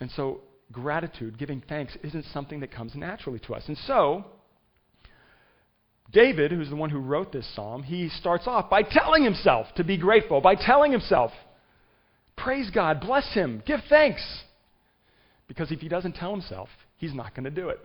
And 0.00 0.10
so, 0.12 0.40
gratitude, 0.72 1.38
giving 1.38 1.62
thanks, 1.68 1.96
isn't 2.02 2.24
something 2.32 2.60
that 2.60 2.72
comes 2.72 2.94
naturally 2.94 3.38
to 3.40 3.54
us. 3.54 3.64
And 3.66 3.76
so, 3.86 4.24
David, 6.12 6.50
who's 6.50 6.70
the 6.70 6.76
one 6.76 6.90
who 6.90 6.98
wrote 6.98 7.32
this 7.32 7.46
psalm, 7.54 7.82
he 7.82 8.08
starts 8.08 8.46
off 8.46 8.68
by 8.68 8.82
telling 8.82 9.22
himself 9.22 9.66
to 9.76 9.84
be 9.84 9.96
grateful, 9.96 10.40
by 10.40 10.54
telling 10.54 10.90
himself, 10.90 11.30
praise 12.36 12.70
God, 12.70 13.00
bless 13.00 13.32
him, 13.32 13.62
give 13.66 13.80
thanks. 13.88 14.22
Because 15.46 15.70
if 15.70 15.80
he 15.80 15.88
doesn't 15.88 16.14
tell 16.14 16.32
himself, 16.32 16.68
he's 16.96 17.14
not 17.14 17.34
going 17.34 17.44
to 17.44 17.50
do 17.50 17.68
it. 17.68 17.80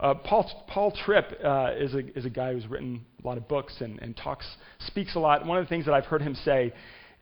Uh, 0.00 0.14
Paul, 0.14 0.50
Paul 0.66 0.92
Tripp 1.04 1.38
uh, 1.44 1.72
is, 1.76 1.94
a, 1.94 2.18
is 2.18 2.24
a 2.24 2.30
guy 2.30 2.54
who's 2.54 2.66
written 2.66 3.04
a 3.22 3.26
lot 3.26 3.36
of 3.36 3.46
books 3.48 3.74
and, 3.80 3.98
and 4.00 4.16
talks, 4.16 4.46
speaks 4.86 5.14
a 5.14 5.18
lot. 5.18 5.44
One 5.44 5.58
of 5.58 5.64
the 5.64 5.68
things 5.68 5.84
that 5.84 5.92
I've 5.92 6.06
heard 6.06 6.22
him 6.22 6.34
say 6.34 6.72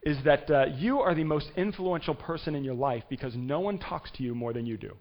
is 0.02 0.16
that 0.24 0.48
uh, 0.48 0.66
you 0.76 1.00
are 1.00 1.12
the 1.12 1.24
most 1.24 1.50
influential 1.56 2.14
person 2.14 2.54
in 2.54 2.62
your 2.62 2.74
life 2.74 3.02
because 3.10 3.34
no 3.34 3.58
one 3.58 3.78
talks 3.78 4.12
to 4.12 4.22
you 4.22 4.32
more 4.32 4.52
than 4.52 4.64
you 4.64 4.76
do. 4.76 4.92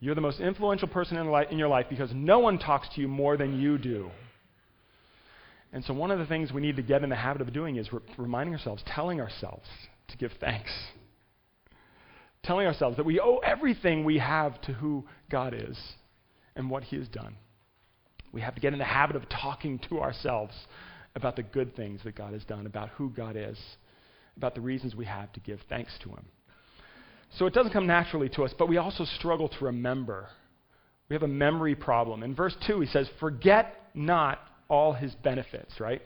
You're 0.00 0.14
the 0.14 0.22
most 0.22 0.40
influential 0.40 0.88
person 0.88 1.18
in, 1.18 1.30
li- 1.30 1.46
in 1.50 1.58
your 1.58 1.68
life 1.68 1.86
because 1.90 2.10
no 2.14 2.38
one 2.38 2.58
talks 2.58 2.88
to 2.94 3.00
you 3.02 3.08
more 3.08 3.36
than 3.36 3.60
you 3.60 3.76
do. 3.76 4.10
And 5.72 5.84
so, 5.84 5.92
one 5.92 6.10
of 6.10 6.18
the 6.18 6.26
things 6.26 6.52
we 6.52 6.60
need 6.60 6.76
to 6.76 6.82
get 6.82 7.02
in 7.02 7.10
the 7.10 7.16
habit 7.16 7.42
of 7.42 7.52
doing 7.52 7.76
is 7.76 7.92
re- 7.92 8.00
reminding 8.16 8.54
ourselves, 8.54 8.82
telling 8.86 9.20
ourselves 9.20 9.66
to 10.08 10.16
give 10.16 10.32
thanks 10.38 10.70
telling 12.46 12.66
ourselves 12.66 12.96
that 12.96 13.06
we 13.06 13.20
owe 13.20 13.38
everything 13.38 14.04
we 14.04 14.18
have 14.18 14.60
to 14.62 14.72
who 14.72 15.04
God 15.30 15.54
is 15.54 15.78
and 16.54 16.70
what 16.70 16.84
He 16.84 16.96
has 16.96 17.08
done. 17.08 17.36
We 18.32 18.40
have 18.40 18.54
to 18.54 18.60
get 18.60 18.72
in 18.72 18.78
the 18.78 18.84
habit 18.84 19.16
of 19.16 19.28
talking 19.28 19.78
to 19.88 20.00
ourselves 20.00 20.54
about 21.14 21.36
the 21.36 21.42
good 21.42 21.74
things 21.76 22.00
that 22.04 22.14
God 22.14 22.32
has 22.32 22.44
done, 22.44 22.66
about 22.66 22.90
who 22.90 23.10
God 23.10 23.36
is, 23.36 23.58
about 24.36 24.54
the 24.54 24.60
reasons 24.60 24.94
we 24.94 25.06
have 25.06 25.32
to 25.32 25.40
give 25.40 25.60
thanks 25.68 25.92
to 26.02 26.10
Him. 26.10 26.26
So 27.38 27.46
it 27.46 27.54
doesn't 27.54 27.72
come 27.72 27.86
naturally 27.86 28.28
to 28.30 28.44
us, 28.44 28.52
but 28.58 28.68
we 28.68 28.76
also 28.76 29.04
struggle 29.04 29.48
to 29.48 29.64
remember. 29.64 30.28
We 31.08 31.14
have 31.14 31.22
a 31.22 31.28
memory 31.28 31.74
problem. 31.74 32.22
In 32.22 32.34
verse 32.34 32.56
2, 32.66 32.80
he 32.80 32.86
says, 32.86 33.08
Forget 33.20 33.74
not 33.94 34.40
all 34.68 34.92
his 34.92 35.14
benefits, 35.22 35.80
right? 35.80 36.02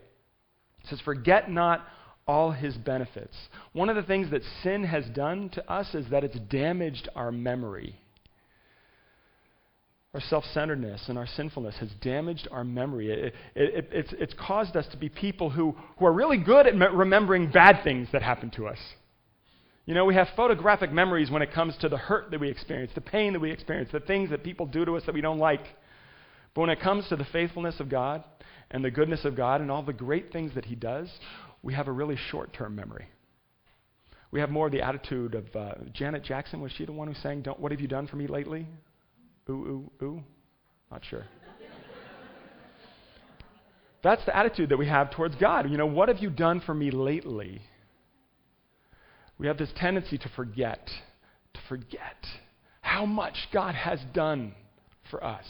He 0.79 0.89
says, 0.89 1.01
Forget 1.05 1.51
not 1.51 1.85
all 2.31 2.53
his 2.53 2.77
benefits. 2.77 3.37
One 3.73 3.89
of 3.89 3.97
the 3.97 4.05
things 4.05 4.31
that 4.31 4.43
sin 4.63 4.85
has 4.85 5.05
done 5.07 5.49
to 5.51 5.69
us 5.69 5.93
is 5.97 6.09
that 6.11 6.23
it's 6.23 6.39
damaged 6.49 7.09
our 7.17 7.33
memory. 7.33 7.97
Our 10.15 10.21
self 10.21 10.45
centeredness 10.55 11.09
and 11.09 11.19
our 11.19 11.27
sinfulness 11.27 11.75
has 11.81 11.89
damaged 12.01 12.47
our 12.53 12.63
memory. 12.63 13.11
It, 13.11 13.35
it, 13.57 13.75
it, 13.75 13.89
it's, 13.91 14.13
it's 14.13 14.35
caused 14.35 14.77
us 14.77 14.87
to 14.93 14.97
be 14.97 15.09
people 15.09 15.51
who, 15.51 15.75
who 15.99 16.07
are 16.07 16.13
really 16.13 16.39
good 16.39 16.69
at 16.69 16.77
me- 16.77 16.87
remembering 16.93 17.51
bad 17.51 17.83
things 17.83 18.07
that 18.13 18.23
happen 18.23 18.51
to 18.51 18.69
us. 18.69 18.79
You 19.87 19.95
know, 19.95 20.05
we 20.05 20.15
have 20.15 20.29
photographic 20.37 20.93
memories 20.93 21.33
when 21.33 21.43
it 21.43 21.53
comes 21.53 21.77
to 21.79 21.89
the 21.89 21.97
hurt 21.97 22.31
that 22.31 22.39
we 22.39 22.49
experience, 22.49 22.93
the 22.95 23.01
pain 23.01 23.33
that 23.33 23.41
we 23.41 23.51
experience, 23.51 23.91
the 23.91 23.99
things 23.99 24.31
that 24.31 24.45
people 24.45 24.67
do 24.67 24.85
to 24.85 24.97
us 24.97 25.03
that 25.07 25.15
we 25.17 25.21
don't 25.21 25.39
like. 25.41 25.65
But 26.55 26.61
when 26.61 26.71
it 26.71 26.81
comes 26.81 27.09
to 27.09 27.17
the 27.17 27.27
faithfulness 27.33 27.81
of 27.81 27.89
God 27.89 28.23
and 28.71 28.85
the 28.85 28.91
goodness 28.93 29.25
of 29.25 29.35
God 29.35 29.61
and 29.61 29.69
all 29.69 29.83
the 29.83 29.93
great 29.93 30.31
things 30.33 30.55
that 30.55 30.67
He 30.67 30.77
does, 30.77 31.09
we 31.63 31.75
have 31.75 31.89
a 31.89 31.93
really 31.93 32.17
short 32.31 32.53
term 32.53 32.75
memory. 32.75 33.07
We 34.31 34.41
have 34.41 34.51
more 34.51 34.67
of 34.67 34.73
the 34.73 34.83
attitude 34.83 35.35
of 35.35 35.45
uh, 35.57 35.75
Janet 35.93 36.23
Jackson. 36.23 36.61
Was 36.61 36.73
she 36.73 36.85
the 36.85 36.93
one 36.93 37.09
who 37.09 37.15
sang, 37.15 37.43
Don't, 37.43 37.59
What 37.59 37.73
have 37.73 37.81
you 37.81 37.89
done 37.89 38.07
for 38.07 38.17
me 38.17 38.27
lately? 38.27 38.67
Ooh, 39.49 39.53
ooh, 39.53 40.05
ooh? 40.05 40.23
Not 40.91 41.03
sure. 41.09 41.25
That's 44.03 44.25
the 44.25 44.37
attitude 44.37 44.69
that 44.69 44.79
we 44.79 44.87
have 44.87 45.11
towards 45.11 45.35
God. 45.37 45.69
You 45.69 45.77
know, 45.77 45.87
what 45.87 46.09
have 46.09 46.19
you 46.19 46.31
done 46.31 46.61
for 46.61 46.75
me 46.75 46.91
lately? 46.91 47.61
We 49.39 49.47
have 49.47 49.59
this 49.59 49.71
tendency 49.77 50.19
to 50.19 50.29
forget, 50.37 50.87
to 51.55 51.61
forget 51.69 52.27
how 52.83 53.07
much 53.07 53.35
God 53.53 53.75
has 53.75 53.99
done 54.15 54.55
for 55.11 55.25
us. 55.25 55.45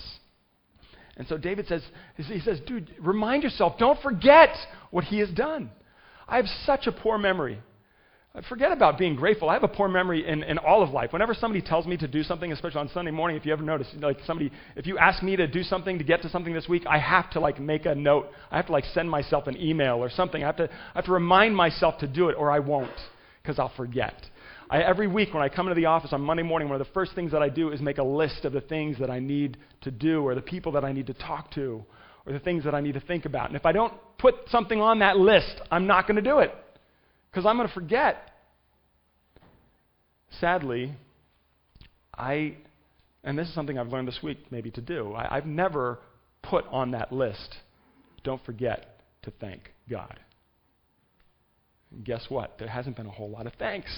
And 1.17 1.29
so 1.29 1.37
David 1.37 1.67
says, 1.67 1.83
he 2.17 2.41
says, 2.41 2.61
dude, 2.67 2.95
remind 3.01 3.43
yourself, 3.43 3.79
don't 3.79 4.01
forget 4.01 4.51
what 4.91 5.05
he 5.05 5.19
has 5.19 5.29
done. 5.31 5.71
I 6.31 6.37
have 6.37 6.47
such 6.65 6.87
a 6.87 6.93
poor 6.93 7.19
memory. 7.19 7.61
Forget 8.49 8.71
about 8.71 8.97
being 8.97 9.17
grateful. 9.17 9.51
I 9.51 9.55
have 9.55 9.65
a 9.65 9.69
poor 9.69 9.89
memory 9.89 10.27
in, 10.27 10.45
in 10.45 10.57
all 10.59 10.85
of 10.85 10.91
life. 10.91 11.13
Whenever 11.13 11.35
somebody 11.35 11.61
tells 11.61 11.85
me 11.85 11.97
to 11.97 12.07
do 12.07 12.23
something, 12.23 12.53
especially 12.53 12.79
on 12.79 12.89
Sunday 12.91 13.11
morning, 13.11 13.37
if 13.37 13.45
you 13.45 13.53
ever 13.53 13.65
notice, 13.65 13.89
like 13.99 14.19
somebody, 14.25 14.53
if 14.77 14.87
you 14.87 14.97
ask 14.99 15.21
me 15.21 15.35
to 15.35 15.49
do 15.49 15.65
something 15.65 15.99
to 15.99 16.05
get 16.05 16.23
to 16.23 16.29
something 16.29 16.55
this 16.55 16.69
week, 16.69 16.85
I 16.89 16.99
have 16.99 17.29
to 17.33 17.41
like 17.41 17.59
make 17.59 17.87
a 17.87 17.95
note. 17.95 18.29
I 18.53 18.57
have 18.57 18.67
to 18.67 18.73
like 18.73 18.85
send 18.95 19.11
myself 19.11 19.49
an 19.49 19.61
email 19.61 19.97
or 19.97 20.09
something. 20.11 20.45
I 20.45 20.47
have 20.47 20.57
to, 20.59 20.71
I 20.71 20.93
have 20.95 21.07
to 21.07 21.13
remind 21.13 21.57
myself 21.57 21.99
to 21.99 22.07
do 22.07 22.29
it 22.29 22.37
or 22.39 22.53
I 22.53 22.61
won't 22.61 22.89
because 23.43 23.59
I'll 23.59 23.73
forget. 23.77 24.15
I, 24.71 24.83
every 24.83 25.09
week 25.09 25.35
when 25.35 25.43
I 25.43 25.49
come 25.49 25.67
into 25.67 25.81
the 25.81 25.87
office 25.87 26.13
on 26.13 26.21
Monday 26.21 26.45
morning, 26.45 26.69
one 26.69 26.81
of 26.81 26.87
the 26.87 26.93
first 26.95 27.17
things 27.17 27.33
that 27.33 27.43
I 27.43 27.49
do 27.49 27.73
is 27.73 27.81
make 27.81 27.99
a 27.99 28.05
list 28.05 28.45
of 28.45 28.53
the 28.53 28.61
things 28.61 28.97
that 29.01 29.11
I 29.11 29.19
need 29.19 29.57
to 29.81 29.91
do 29.91 30.23
or 30.23 30.37
the 30.37 30.41
people 30.41 30.71
that 30.73 30.85
I 30.85 30.93
need 30.93 31.09
to 31.09 31.15
talk 31.15 31.51
to 31.55 31.85
or 32.27 32.33
the 32.33 32.39
things 32.39 32.65
that 32.65 32.75
I 32.75 32.81
need 32.81 32.95
to 32.95 33.01
think 33.01 33.25
about. 33.25 33.49
And 33.49 33.57
if 33.57 33.67
I 33.67 33.73
don't 33.73 33.93
put 34.19 34.35
something 34.49 34.81
on 34.81 35.01
that 35.01 35.17
list, 35.17 35.61
I'm 35.71 35.87
not 35.87 36.07
going 36.07 36.17
to 36.17 36.23
do 36.23 36.39
it 36.39 36.53
because 37.31 37.47
I'm 37.47 37.57
going 37.57 37.69
to 37.69 37.75
forget. 37.75 38.31
Sadly, 40.41 40.95
I, 42.17 42.57
and 43.25 43.39
this 43.39 43.49
is 43.49 43.55
something 43.55 43.79
I've 43.79 43.89
learned 43.89 44.09
this 44.09 44.21
week 44.23 44.39
maybe 44.51 44.71
to 44.73 44.81
do, 44.81 45.13
I, 45.15 45.37
I've 45.37 45.47
never 45.47 45.99
put 46.43 46.65
on 46.71 46.93
that 46.93 47.13
list, 47.13 47.57
don't 48.23 48.43
forget 48.45 49.01
to 49.23 49.33
thank 49.41 49.73
God. 49.89 50.19
And 51.91 52.05
guess 52.05 52.27
what? 52.29 52.57
There 52.59 52.69
hasn't 52.69 52.97
been 52.97 53.07
a 53.07 53.11
whole 53.11 53.31
lot 53.31 53.47
of 53.47 53.53
thanks 53.59 53.91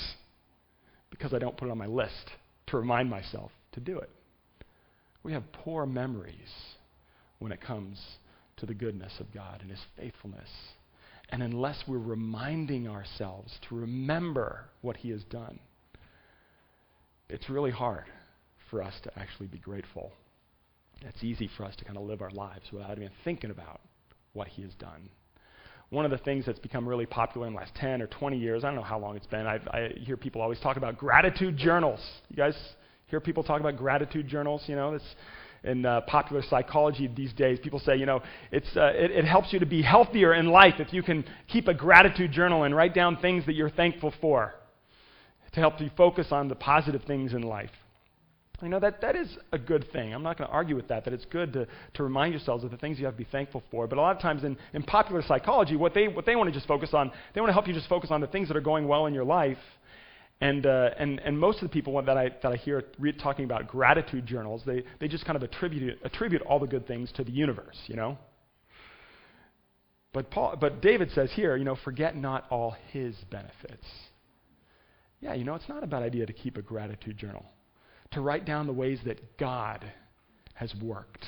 because 1.11 1.35
I 1.35 1.39
don't 1.39 1.57
put 1.57 1.69
it 1.69 1.71
on 1.71 1.79
my 1.79 1.87
list 1.87 2.31
to 2.69 2.77
remind 2.79 3.11
myself 3.11 3.51
to 3.73 3.81
do 3.81 3.99
it. 3.99 4.11
We 5.23 5.33
have 5.33 5.45
poor 5.53 5.87
memories 5.87 6.51
when 7.43 7.53
it 7.53 7.61
comes 7.61 8.01
to 8.59 8.67
the 8.67 8.75
goodness 8.75 9.13
of 9.21 9.33
God 9.33 9.61
and 9.61 9.71
His 9.71 9.81
faithfulness. 9.97 10.49
And 11.31 11.43
unless 11.43 11.83
we're 11.87 11.99
reminding 11.99 12.89
ourselves 12.89 13.53
to 13.69 13.77
remember 13.77 14.67
what 14.83 14.97
He 14.97 15.11
has 15.11 15.23
done, 15.25 15.59
it's 17.29 17.49
really 17.49 17.71
hard 17.71 18.05
for 18.71 18.83
us 18.83 18.95
to 19.05 19.19
actually 19.19 19.47
be 19.47 19.59
grateful. 19.59 20.13
It's 21.01 21.25
easy 21.25 21.49
for 21.57 21.65
us 21.65 21.75
to 21.77 21.85
kind 21.85 21.97
of 21.97 22.05
live 22.05 22.23
our 22.23 22.31
lives 22.31 22.67
without 22.73 22.97
even 22.97 23.11
thinking 23.25 23.51
about 23.51 23.81
what 24.35 24.49
He 24.49 24.63
has 24.63 24.73
done 24.75 25.09
one 25.93 26.07
of 26.07 26.11
the 26.11 26.19
things 26.19 26.47
that's 26.47 26.59
become 26.59 26.89
really 26.89 27.05
popular 27.05 27.47
in 27.47 27.53
the 27.53 27.59
last 27.59 27.75
10 27.75 28.01
or 28.01 28.07
20 28.07 28.39
years, 28.39 28.65
I 28.65 28.69
don't 28.69 28.77
know 28.77 28.83
how 28.83 28.99
long 28.99 29.15
it's 29.15 29.27
been, 29.27 29.47
I, 29.47 29.61
I 29.71 29.93
hear 29.99 30.17
people 30.17 30.41
always 30.41 30.59
talk 30.59 30.79
about 30.79 30.97
gratitude 30.97 31.59
journals. 31.59 32.01
You 32.31 32.37
guys 32.37 32.57
hear 33.09 33.21
people 33.21 33.45
talk 33.45 33.61
about 33.61 33.77
gratitude 33.77 34.27
journals? 34.27 34.63
You 34.67 34.75
know, 34.75 34.95
this 34.95 35.03
in 35.65 35.87
uh, 35.87 36.01
popular 36.03 36.43
psychology 36.49 37.07
these 37.07 37.33
days, 37.33 37.59
people 37.61 37.79
say, 37.79 37.97
you 37.97 38.07
know, 38.07 38.21
it's, 38.51 38.77
uh, 38.77 38.93
it, 38.95 39.11
it 39.11 39.25
helps 39.25 39.53
you 39.53 39.61
to 39.61 39.67
be 39.67 39.83
healthier 39.83 40.35
in 40.35 40.47
life 40.47 40.75
if 40.79 40.93
you 40.93 41.03
can 41.03 41.25
keep 41.49 41.69
a 41.69 41.75
gratitude 41.75 42.33
journal 42.33 42.65
and 42.65 42.75
write 42.75 42.95
down 42.95 43.17
things 43.19 43.47
that 43.47 43.55
you're 43.55 43.71
thankful 43.71 44.13
for 44.21 44.55
to 45.53 45.61
help 45.61 45.81
you 45.81 45.91
focus 45.97 46.29
on 46.31 46.49
the 46.49 46.55
positive 46.55 47.03
things 47.05 47.33
in 47.35 47.43
life. 47.43 47.71
You 48.63 48.69
know, 48.69 48.79
that, 48.79 49.01
that 49.01 49.17
is 49.17 49.37
a 49.51 49.59
good 49.59 49.91
thing. 49.93 50.15
I'm 50.15 50.23
not 50.23 50.39
going 50.39 50.49
to 50.49 50.55
argue 50.55 50.77
with 50.77 50.87
that, 50.87 51.05
that 51.05 51.13
it's 51.13 51.25
good 51.25 51.53
to, 51.55 51.67
to 51.95 52.03
remind 52.05 52.33
yourselves 52.33 52.63
of 52.63 52.71
the 52.71 52.77
things 52.77 52.97
you 52.97 53.07
have 53.07 53.15
to 53.15 53.19
be 53.19 53.29
thankful 53.31 53.61
for. 53.73 53.89
But 53.89 53.99
a 53.99 54.01
lot 54.01 54.15
of 54.15 54.23
times 54.23 54.45
in, 54.45 54.57
in 54.73 54.85
popular 54.85 55.21
psychology, 55.21 55.75
what 55.75 55.95
they, 55.95 56.07
what 56.07 56.27
they 56.27 56.37
want 56.37 56.49
to 56.49 56.55
just 56.55 56.69
focus 56.69 56.91
on, 56.93 57.11
they 57.35 57.41
want 57.41 57.49
to 57.49 57.55
help 57.55 57.67
you 57.67 57.75
just 57.75 57.89
focus 57.89 58.13
on 58.13 58.21
the 58.21 58.29
things 58.29 58.47
that 58.49 58.57
are 58.57 58.61
going 58.63 58.87
well 58.87 59.07
in 59.07 59.15
your 59.15 59.25
life. 59.25 59.59
And, 60.43 60.67
uh, 60.67 60.91
and, 60.99 61.21
and 61.21 61.39
most 61.39 61.63
of 61.63 61.69
the 61.69 61.73
people 61.73 62.03
that 62.03 62.17
I, 62.17 62.31
that 62.43 62.51
I 62.53 62.57
hear 62.57 62.83
re- 62.99 63.13
talking 63.13 63.45
about 63.45 63.69
gratitude 63.69 64.27
journals, 64.27 64.61
they, 64.67 64.83
they 64.99 65.07
just 65.07 65.25
kind 65.25 65.37
of 65.37 65.45
attribute, 65.45 66.01
attribute 66.03 66.43
all 66.43 66.59
the 66.59 66.67
good 66.67 66.85
things 66.85 67.13
to 67.13 67.23
the 67.23 67.31
universe, 67.31 67.77
you 67.87 67.95
know? 67.95 68.19
But, 70.13 70.33
Paul, 70.33 70.57
but 70.61 70.83
David 70.83 71.13
says 71.15 71.31
here, 71.37 71.57
you 71.57 71.63
know, 71.63 71.77
forget 71.85 72.17
not 72.17 72.47
all 72.51 72.75
his 72.91 73.15
benefits. 73.31 73.87
Yeah, 75.21 75.35
you 75.35 75.45
know, 75.45 75.55
it's 75.55 75.69
not 75.69 75.85
a 75.85 75.87
bad 75.87 76.03
idea 76.03 76.27
to 76.27 76.33
keep 76.33 76.57
a 76.57 76.63
gratitude 76.63 77.19
journal 77.19 77.45
to 78.11 78.21
write 78.21 78.45
down 78.45 78.67
the 78.67 78.73
ways 78.73 78.99
that 79.07 79.39
God 79.39 79.85
has 80.55 80.75
worked, 80.83 81.25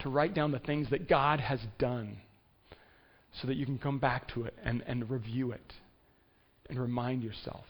to 0.00 0.08
write 0.08 0.34
down 0.34 0.50
the 0.50 0.58
things 0.58 0.90
that 0.90 1.08
God 1.08 1.38
has 1.38 1.60
done 1.78 2.16
so 3.40 3.46
that 3.46 3.54
you 3.54 3.64
can 3.64 3.78
come 3.78 4.00
back 4.00 4.26
to 4.34 4.42
it 4.42 4.54
and, 4.64 4.82
and 4.88 5.08
review 5.08 5.52
it 5.52 5.72
and 6.68 6.78
remind 6.78 7.22
yourself 7.22 7.64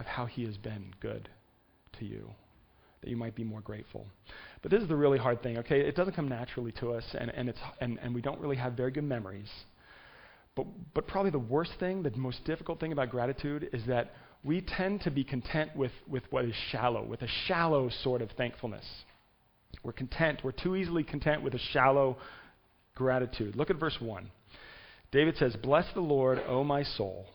of 0.00 0.06
how 0.06 0.26
He 0.26 0.44
has 0.44 0.56
been 0.56 0.92
good 1.00 1.28
to 1.98 2.04
you, 2.04 2.30
that 3.00 3.10
you 3.10 3.16
might 3.16 3.34
be 3.34 3.44
more 3.44 3.60
grateful. 3.60 4.06
But 4.62 4.70
this 4.70 4.82
is 4.82 4.88
the 4.88 4.96
really 4.96 5.18
hard 5.18 5.42
thing, 5.42 5.58
okay? 5.58 5.80
It 5.80 5.96
doesn't 5.96 6.14
come 6.14 6.28
naturally 6.28 6.72
to 6.80 6.92
us, 6.92 7.04
and, 7.18 7.30
and, 7.30 7.48
it's, 7.48 7.58
and, 7.80 7.98
and 8.02 8.14
we 8.14 8.20
don't 8.20 8.40
really 8.40 8.56
have 8.56 8.74
very 8.74 8.90
good 8.90 9.04
memories. 9.04 9.50
But, 10.56 10.66
but 10.94 11.06
probably 11.06 11.30
the 11.30 11.38
worst 11.38 11.72
thing, 11.80 12.02
the 12.02 12.10
most 12.16 12.44
difficult 12.44 12.80
thing 12.80 12.92
about 12.92 13.10
gratitude 13.10 13.68
is 13.72 13.82
that 13.86 14.12
we 14.44 14.60
tend 14.60 15.00
to 15.02 15.10
be 15.10 15.24
content 15.24 15.74
with, 15.74 15.92
with 16.08 16.22
what 16.30 16.44
is 16.44 16.54
shallow, 16.70 17.04
with 17.04 17.22
a 17.22 17.28
shallow 17.46 17.90
sort 18.02 18.22
of 18.22 18.30
thankfulness. 18.32 18.84
We're 19.82 19.92
content. 19.92 20.40
We're 20.44 20.52
too 20.52 20.76
easily 20.76 21.02
content 21.02 21.42
with 21.42 21.54
a 21.54 21.58
shallow 21.72 22.18
gratitude. 22.94 23.56
Look 23.56 23.70
at 23.70 23.76
verse 23.80 23.96
1. 24.00 24.30
David 25.10 25.36
says, 25.38 25.56
Bless 25.62 25.86
the 25.94 26.00
Lord, 26.00 26.40
O 26.46 26.62
my 26.62 26.82
soul. 26.82 27.26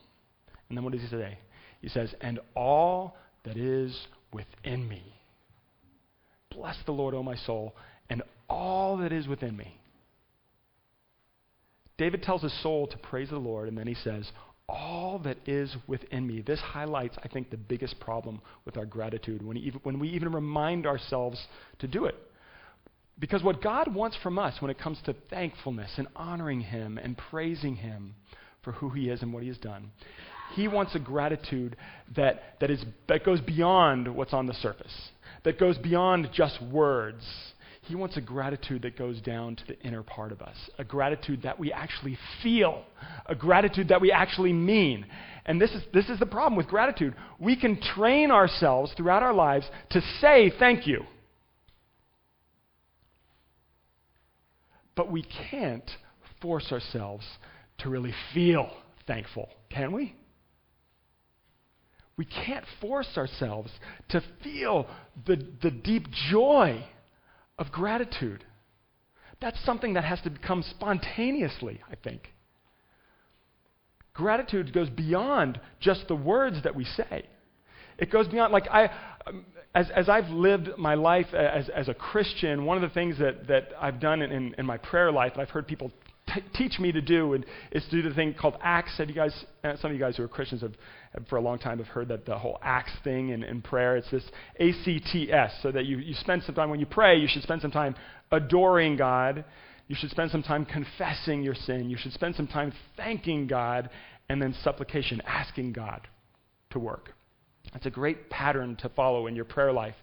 And 0.70 0.78
then 0.78 0.84
what 0.84 0.94
does 0.94 1.02
he 1.02 1.08
say? 1.08 1.38
He 1.82 1.90
says, 1.90 2.14
And 2.22 2.40
all 2.56 3.18
that 3.44 3.58
is 3.58 3.98
within 4.32 4.88
me. 4.88 5.04
Bless 6.52 6.76
the 6.86 6.92
Lord, 6.92 7.14
O 7.14 7.24
my 7.24 7.36
soul, 7.36 7.76
and 8.10 8.22
all 8.50 8.98
that 8.98 9.12
is 9.12 9.28
within 9.28 9.56
me. 9.56 9.80
David 11.98 12.24
tells 12.24 12.42
his 12.42 12.64
soul 12.64 12.88
to 12.88 12.98
praise 12.98 13.30
the 13.30 13.38
Lord, 13.38 13.68
and 13.68 13.78
then 13.78 13.88
he 13.88 13.94
says, 13.94 14.32
all 14.70 15.20
that 15.20 15.38
is 15.48 15.76
within 15.88 16.26
me. 16.26 16.42
This 16.42 16.60
highlights, 16.60 17.18
I 17.24 17.28
think, 17.28 17.50
the 17.50 17.58
biggest 17.58 18.00
problem 18.00 18.40
with 18.66 18.78
our 18.78 18.86
gratitude 18.86 19.46
when, 19.46 19.58
even, 19.58 19.80
when 19.84 20.00
we 20.00 20.10
even 20.10 20.32
remind 20.32 20.86
ourselves 20.86 21.40
to 21.80 21.88
do 21.88 22.06
it. 22.06 22.16
Because 23.18 23.44
what 23.44 23.62
God 23.62 23.94
wants 23.94 24.16
from 24.24 24.40
us 24.40 24.62
when 24.62 24.72
it 24.72 24.80
comes 24.80 25.00
to 25.06 25.16
thankfulness 25.30 25.92
and 25.98 26.08
honoring 26.16 26.62
Him 26.62 26.98
and 26.98 27.18
praising 27.18 27.76
Him 27.76 28.16
for 28.64 28.72
who 28.74 28.92
He 28.92 29.10
is 29.10 29.22
and 29.22 29.34
what 29.34 29.44
He 29.44 29.50
has 29.50 29.58
done, 29.58 29.92
He 30.56 30.68
wants 30.68 30.96
a 30.96 31.00
gratitude 31.00 31.76
that, 32.16 32.56
that, 32.60 32.70
is, 32.70 32.84
that 33.08 33.24
goes 33.24 33.42
beyond 33.42 34.14
what's 34.14 34.34
on 34.34 34.46
the 34.48 34.54
surface, 34.56 35.10
that 35.44 35.60
goes 35.60 35.78
beyond 35.78 36.30
just 36.34 36.62
words 36.62 37.24
he 37.90 37.96
wants 37.96 38.18
a 38.18 38.22
gratitude 38.22 38.84
that 38.84 38.96
goes 38.96 39.20
down 39.20 39.56
to 39.56 39.64
the 39.66 39.80
inner 39.82 40.04
part 40.04 40.32
of 40.32 40.44
us, 40.44 40.56
a 40.78 40.84
gratitude 40.84 41.42
that 41.42 41.58
we 41.58 41.74
actually 41.74 42.20
feel, 42.44 42.84
a 43.26 43.34
gratitude 43.34 43.88
that 43.88 44.00
we 44.00 44.12
actually 44.12 44.54
mean. 44.54 45.08
And 45.48 45.60
this 45.60 45.72
is, 45.72 45.82
this 45.92 46.08
is 46.08 46.20
the 46.20 46.28
problem 46.28 46.56
with 46.56 46.68
gratitude. 46.68 47.16
We 47.40 47.60
can 47.60 47.82
train 47.82 48.30
ourselves 48.30 48.94
throughout 48.96 49.24
our 49.24 49.34
lives 49.34 49.68
to 49.90 50.02
say 50.22 50.54
thank 50.60 50.86
you. 50.86 51.04
But 54.96 55.12
we 55.12 55.26
can't 55.50 55.90
force 56.44 56.72
ourselves 56.72 57.26
to 57.80 57.90
really 57.90 58.14
feel 58.36 58.70
thankful, 59.08 59.50
can 59.72 59.94
we? 59.94 60.14
We 62.20 62.26
can't 62.26 62.66
force 62.82 63.08
ourselves 63.16 63.72
to 64.10 64.22
feel 64.44 64.88
the, 65.26 65.38
the 65.64 65.72
deep 65.72 66.06
joy 66.30 66.84
of 67.58 67.72
gratitude. 67.72 68.44
That's 69.40 69.58
something 69.64 69.94
that 69.94 70.04
has 70.04 70.20
to 70.24 70.32
come 70.46 70.62
spontaneously, 70.70 71.80
I 71.90 71.96
think. 71.96 72.24
Gratitude 74.14 74.74
goes 74.74 74.90
beyond 74.90 75.62
just 75.80 76.10
the 76.10 76.16
words 76.16 76.62
that 76.66 76.76
we 76.76 76.84
say. 76.84 77.24
It 77.98 78.12
goes 78.12 78.28
beyond, 78.28 78.52
like, 78.52 78.68
I, 78.68 78.90
as, 79.74 79.90
as 79.96 80.10
I've 80.10 80.28
lived 80.28 80.72
my 80.78 80.96
life 80.96 81.34
as, 81.34 81.70
as 81.70 81.88
a 81.88 81.94
Christian, 81.94 82.66
one 82.66 82.76
of 82.76 82.82
the 82.82 82.94
things 82.94 83.18
that, 83.20 83.48
that 83.48 83.70
I've 83.80 84.02
done 84.02 84.22
in, 84.22 84.56
in 84.58 84.66
my 84.66 84.76
prayer 84.76 85.10
life, 85.10 85.38
I've 85.38 85.52
heard 85.52 85.68
people 85.68 85.90
t- 86.34 86.44
teach 86.54 86.80
me 86.80 86.92
to 86.92 87.02
do, 87.02 87.34
and 87.34 87.46
is 87.72 87.84
to 87.86 88.02
do 88.02 88.08
the 88.08 88.16
thing 88.16 88.34
called 88.34 88.56
Acts. 88.62 88.98
Have 88.98 89.10
you 89.10 89.16
guys, 89.16 89.34
uh, 89.64 89.76
some 89.82 89.92
of 89.92 89.98
you 89.98 90.04
guys 90.04 90.18
who 90.18 90.24
are 90.24 90.28
Christians 90.28 90.62
have, 90.62 90.74
have 91.14 91.28
for 91.28 91.38
a 91.38 91.42
long 91.42 91.60
time 91.60 91.78
have 91.80 91.88
heard 91.88 92.08
that 92.10 92.26
the 92.26 92.38
whole 92.38 92.58
Acts 92.62 92.92
thing 93.04 93.30
in, 93.30 93.44
in 93.44 93.62
prayer. 93.62 93.98
It's 93.98 94.10
this 94.12 94.24
A 94.60 94.72
C 94.84 95.00
T 95.00 95.32
S, 95.32 95.52
so 95.62 95.72
that 95.72 95.86
you, 95.86 95.98
you 95.98 96.14
spend 96.14 96.44
some 96.44 96.56
time, 96.56 96.70
when 96.70 96.80
you 96.80 96.86
pray, 96.86 97.18
you 97.18 97.28
should 97.28 97.44
spend 97.44 97.62
some 97.62 97.72
time 97.72 97.96
adoring 98.32 98.96
God. 98.96 99.44
You 99.88 99.96
should 99.98 100.12
spend 100.12 100.30
some 100.30 100.44
time 100.44 100.66
confessing 100.66 101.42
your 101.42 101.56
sin. 101.56 101.90
You 101.90 101.98
should 101.98 102.14
spend 102.14 102.36
some 102.36 102.48
time 102.48 102.74
thanking 102.96 103.48
God, 103.48 103.90
and 104.30 104.42
then 104.42 104.54
supplication, 104.64 105.22
asking 105.26 105.74
God 105.74 106.08
to 106.70 106.80
work. 106.80 107.14
That's 107.74 107.88
a 107.88 107.92
great 107.92 108.30
pattern 108.30 108.76
to 108.82 108.90
follow 108.90 109.28
in 109.28 109.36
your 109.36 109.46
prayer 109.46 109.74
life. 109.74 109.96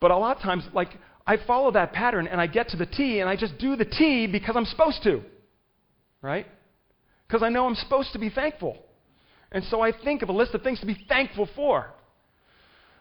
But 0.00 0.12
a 0.12 0.16
lot 0.16 0.36
of 0.36 0.42
times, 0.42 0.64
like, 0.72 0.90
I 1.26 1.36
follow 1.46 1.70
that 1.72 1.92
pattern 1.92 2.26
and 2.26 2.40
I 2.40 2.46
get 2.46 2.70
to 2.70 2.76
the 2.76 2.86
T 2.86 3.20
and 3.20 3.28
I 3.28 3.36
just 3.36 3.58
do 3.58 3.76
the 3.76 3.84
T 3.84 4.26
because 4.26 4.56
I'm 4.56 4.64
supposed 4.64 5.02
to. 5.04 5.22
Right? 6.22 6.46
Because 7.26 7.42
I 7.42 7.48
know 7.48 7.66
I'm 7.66 7.74
supposed 7.74 8.12
to 8.12 8.18
be 8.18 8.30
thankful. 8.30 8.76
And 9.52 9.64
so 9.64 9.80
I 9.80 9.92
think 9.92 10.22
of 10.22 10.28
a 10.28 10.32
list 10.32 10.54
of 10.54 10.62
things 10.62 10.80
to 10.80 10.86
be 10.86 11.04
thankful 11.08 11.48
for. 11.56 11.90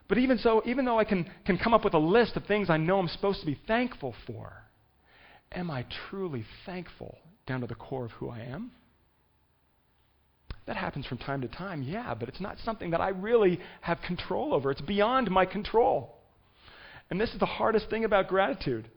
But 0.08 0.18
even 0.18 0.40
so, 0.40 0.64
even 0.66 0.86
though 0.86 1.00
I 1.00 1.04
can, 1.04 1.30
can 1.46 1.58
come 1.58 1.74
up 1.74 1.84
with 1.84 1.94
a 1.94 2.00
list 2.00 2.36
of 2.36 2.46
things 2.46 2.70
I 2.70 2.78
know 2.78 3.00
I'm 3.00 3.08
supposed 3.08 3.42
to 3.42 3.46
be 3.46 3.60
thankful 3.68 4.16
for, 4.26 4.54
am 5.52 5.70
I 5.70 5.86
truly 6.10 6.46
thankful 6.66 7.18
down 7.46 7.62
to 7.62 7.68
the 7.68 7.76
core 7.76 8.06
of 8.06 8.12
who 8.12 8.30
I 8.30 8.40
am? 8.40 8.72
That 10.66 10.78
happens 10.78 11.06
from 11.06 11.18
time 11.18 11.42
to 11.42 11.48
time, 11.48 11.82
yeah, 11.84 12.14
but 12.14 12.30
it's 12.30 12.42
not 12.42 12.58
something 12.64 12.92
that 12.92 13.02
I 13.02 13.10
really 13.10 13.60
have 13.82 14.00
control 14.06 14.54
over. 14.54 14.72
It's 14.72 14.82
beyond 14.82 15.30
my 15.32 15.46
control. 15.46 16.16
And 17.10 17.20
this 17.20 17.32
is 17.32 17.40
the 17.40 17.46
hardest 17.48 17.90
thing 17.90 18.06
about 18.06 18.28
gratitude. 18.28 18.88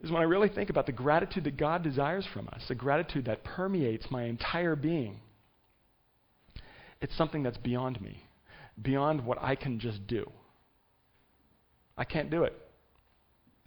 Is 0.00 0.12
when 0.12 0.20
I 0.20 0.26
really 0.26 0.48
think 0.48 0.70
about 0.70 0.86
the 0.86 0.92
gratitude 0.92 1.44
that 1.44 1.56
God 1.56 1.82
desires 1.82 2.26
from 2.32 2.48
us, 2.52 2.62
a 2.70 2.74
gratitude 2.74 3.24
that 3.24 3.42
permeates 3.42 4.06
my 4.10 4.24
entire 4.24 4.76
being. 4.76 5.18
It's 7.00 7.16
something 7.16 7.42
that's 7.42 7.58
beyond 7.58 8.00
me, 8.00 8.22
beyond 8.80 9.24
what 9.24 9.42
I 9.42 9.56
can 9.56 9.80
just 9.80 10.06
do. 10.06 10.30
I 11.96 12.04
can't 12.04 12.30
do 12.30 12.44
it. 12.44 12.54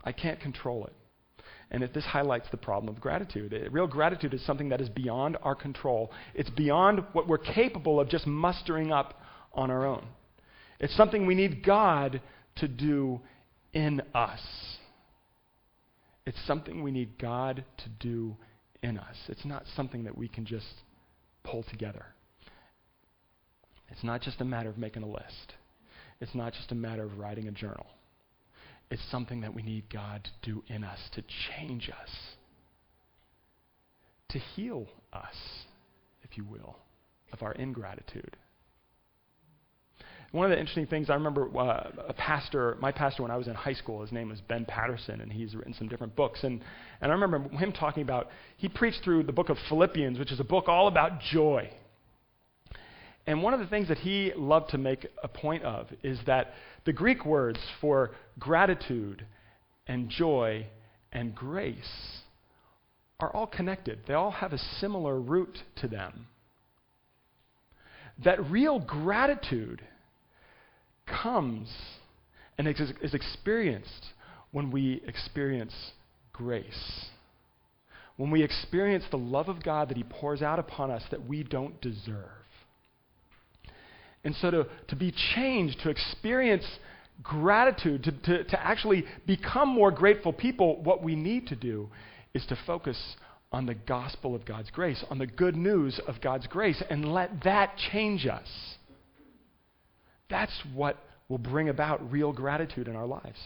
I 0.03 0.13
can't 0.13 0.39
control 0.39 0.85
it. 0.85 0.93
And 1.69 1.83
if 1.83 1.93
this 1.93 2.05
highlights 2.05 2.47
the 2.51 2.57
problem 2.57 2.93
of 2.93 3.01
gratitude. 3.01 3.53
It, 3.53 3.71
real 3.71 3.88
gratitude 3.88 4.33
is 4.33 4.45
something 4.45 4.69
that 4.69 4.81
is 4.81 4.89
beyond 4.89 5.38
our 5.41 5.55
control. 5.55 6.11
It's 6.33 6.50
beyond 6.50 7.03
what 7.13 7.27
we're 7.27 7.38
capable 7.38 8.00
of 8.00 8.09
just 8.09 8.27
mustering 8.27 8.91
up 8.91 9.21
on 9.53 9.71
our 9.71 9.85
own. 9.85 10.05
It's 10.79 10.95
something 10.95 11.25
we 11.25 11.35
need 11.35 11.63
God 11.63 12.21
to 12.57 12.67
do 12.67 13.21
in 13.73 14.01
us. 14.13 14.39
It's 16.25 16.38
something 16.46 16.84
we 16.84 16.92
need 16.92 17.18
God 17.18 17.63
to 17.78 17.90
do 18.00 18.36
in 18.84 18.98
us. 18.98 19.16
It's 19.28 19.46
not 19.46 19.63
something 19.75 20.04
that 20.04 20.18
we 20.18 20.28
can 20.28 20.46
just 20.46 20.74
pull 21.44 21.63
together. 21.63 22.06
It's 23.90 24.04
not 24.04 24.22
just 24.22 24.42
a 24.42 24.46
matter 24.46 24.70
of 24.70 24.78
making 24.78 25.04
a 25.04 25.08
list. 25.08 25.54
It's 26.20 26.36
not 26.36 26.54
just 26.54 26.72
a 26.72 26.75
matter 26.75 27.04
of 27.04 27.18
writing 27.18 27.48
a 27.48 27.51
journal. 27.51 27.88
It's 28.90 29.01
something 29.10 29.42
that 29.42 29.54
we 29.54 29.63
need 29.63 29.90
God 29.92 30.24
to 30.24 30.51
do 30.51 30.63
in 30.68 30.84
us, 30.84 31.00
to 31.16 31.24
change 31.50 31.90
us, 31.90 32.10
to 34.29 34.40
heal 34.40 34.86
us, 35.12 35.36
if 36.24 36.38
you 36.38 36.44
will, 36.44 36.77
of 37.34 37.42
our 37.42 37.53
ingratitude. 37.53 38.38
One 40.31 40.46
of 40.46 40.51
the 40.51 40.59
interesting 40.59 40.87
things 40.87 41.09
I 41.09 41.15
remember 41.15 41.50
uh, 41.57 41.91
a 42.07 42.13
pastor, 42.13 42.77
my 42.79 42.94
pastor 42.94 43.24
when 43.24 43.31
I 43.31 43.37
was 43.37 43.50
in 43.50 43.53
high 43.53 43.74
school, 43.74 44.01
his 44.01 44.13
name 44.13 44.29
was 44.29 44.39
Ben 44.39 44.63
Patterson, 44.63 45.20
and 45.20 45.31
he's 45.31 45.53
written 45.55 45.74
some 45.74 45.89
different 45.89 46.15
books. 46.15 46.39
And, 46.44 46.61
and 47.01 47.11
I 47.11 47.15
remember 47.15 47.50
him 47.50 47.74
talking 47.74 48.01
about, 48.01 48.29
he 48.55 48.70
preached 48.70 49.03
through 49.03 49.24
the 49.24 49.33
book 49.33 49.50
of 49.50 49.57
Philippians, 49.67 50.17
which 50.17 50.31
is 50.31 50.39
a 50.39 50.46
book 50.46 50.70
all 50.70 50.87
about 50.87 51.20
joy. 51.20 51.70
And 53.27 53.44
one 53.44 53.53
of 53.53 53.59
the 53.59 53.67
things 53.67 53.89
that 53.89 53.98
he 53.98 54.31
loved 54.35 54.70
to 54.70 54.77
make 54.77 55.05
a 55.22 55.27
point 55.27 55.63
of 55.63 55.87
is 56.01 56.17
that 56.27 56.53
the 56.85 56.94
Greek 56.94 57.25
words 57.25 57.59
for 57.81 58.11
gratitude 58.39 59.25
and 59.85 60.09
joy 60.09 60.65
and 61.11 61.35
grace 61.35 62.22
are 63.20 63.29
all 63.35 63.48
connected, 63.48 64.00
they 64.07 64.13
all 64.13 64.31
have 64.31 64.53
a 64.53 64.57
similar 64.79 65.20
root 65.20 65.57
to 65.75 65.87
them. 65.87 66.27
That 68.24 68.50
real 68.50 68.79
gratitude 68.79 69.81
comes 71.05 71.70
and 72.57 72.68
is 72.68 73.14
experienced 73.14 74.05
when 74.51 74.72
we 74.72 75.01
experience 75.07 75.74
grace. 76.33 77.05
When 78.18 78.29
we 78.31 78.44
experience 78.44 79.05
the 79.09 79.18
love 79.18 79.50
of 79.50 79.64
God 79.64 79.90
that 79.90 79.98
He 79.98 80.03
pours 80.03 80.42
out 80.42 80.59
upon 80.59 80.92
us 80.92 81.03
that 81.11 81.27
we 81.27 81.44
don't 81.44 81.79
deserve. 81.81 82.29
And 84.24 84.35
so 84.35 84.51
to, 84.51 84.68
to 84.90 84.96
be 84.96 85.11
changed, 85.35 85.79
to 85.81 85.90
experience 85.90 86.66
gratitude, 87.24 88.03
to, 88.03 88.11
to, 88.11 88.44
to 88.44 88.64
actually 88.64 89.05
become 89.25 89.70
more 89.70 89.92
grateful 89.92 90.33
people, 90.33 90.81
what 90.83 91.03
we 91.03 91.16
need 91.16 91.48
to 91.48 91.55
do 91.55 91.90
is 92.33 92.46
to 92.48 92.57
focus 92.68 92.98
on 93.51 93.66
the 93.66 93.74
gospel 93.74 94.35
of 94.35 94.46
God's 94.46 94.70
grace, 94.70 95.03
on 95.09 95.18
the 95.18 95.27
good 95.27 95.55
news 95.55 96.00
of 96.07 96.22
God's 96.22 96.48
grace, 96.48 96.81
and 96.90 97.11
let 97.11 97.44
that 97.44 97.75
change 97.92 98.25
us. 98.25 98.48
That's 100.31 100.51
what 100.74 100.98
will 101.29 101.37
bring 101.37 101.70
about 101.70 102.11
real 102.11 102.33
gratitude 102.33 102.87
in 102.87 102.96
our 102.96 103.05
lives. 103.05 103.37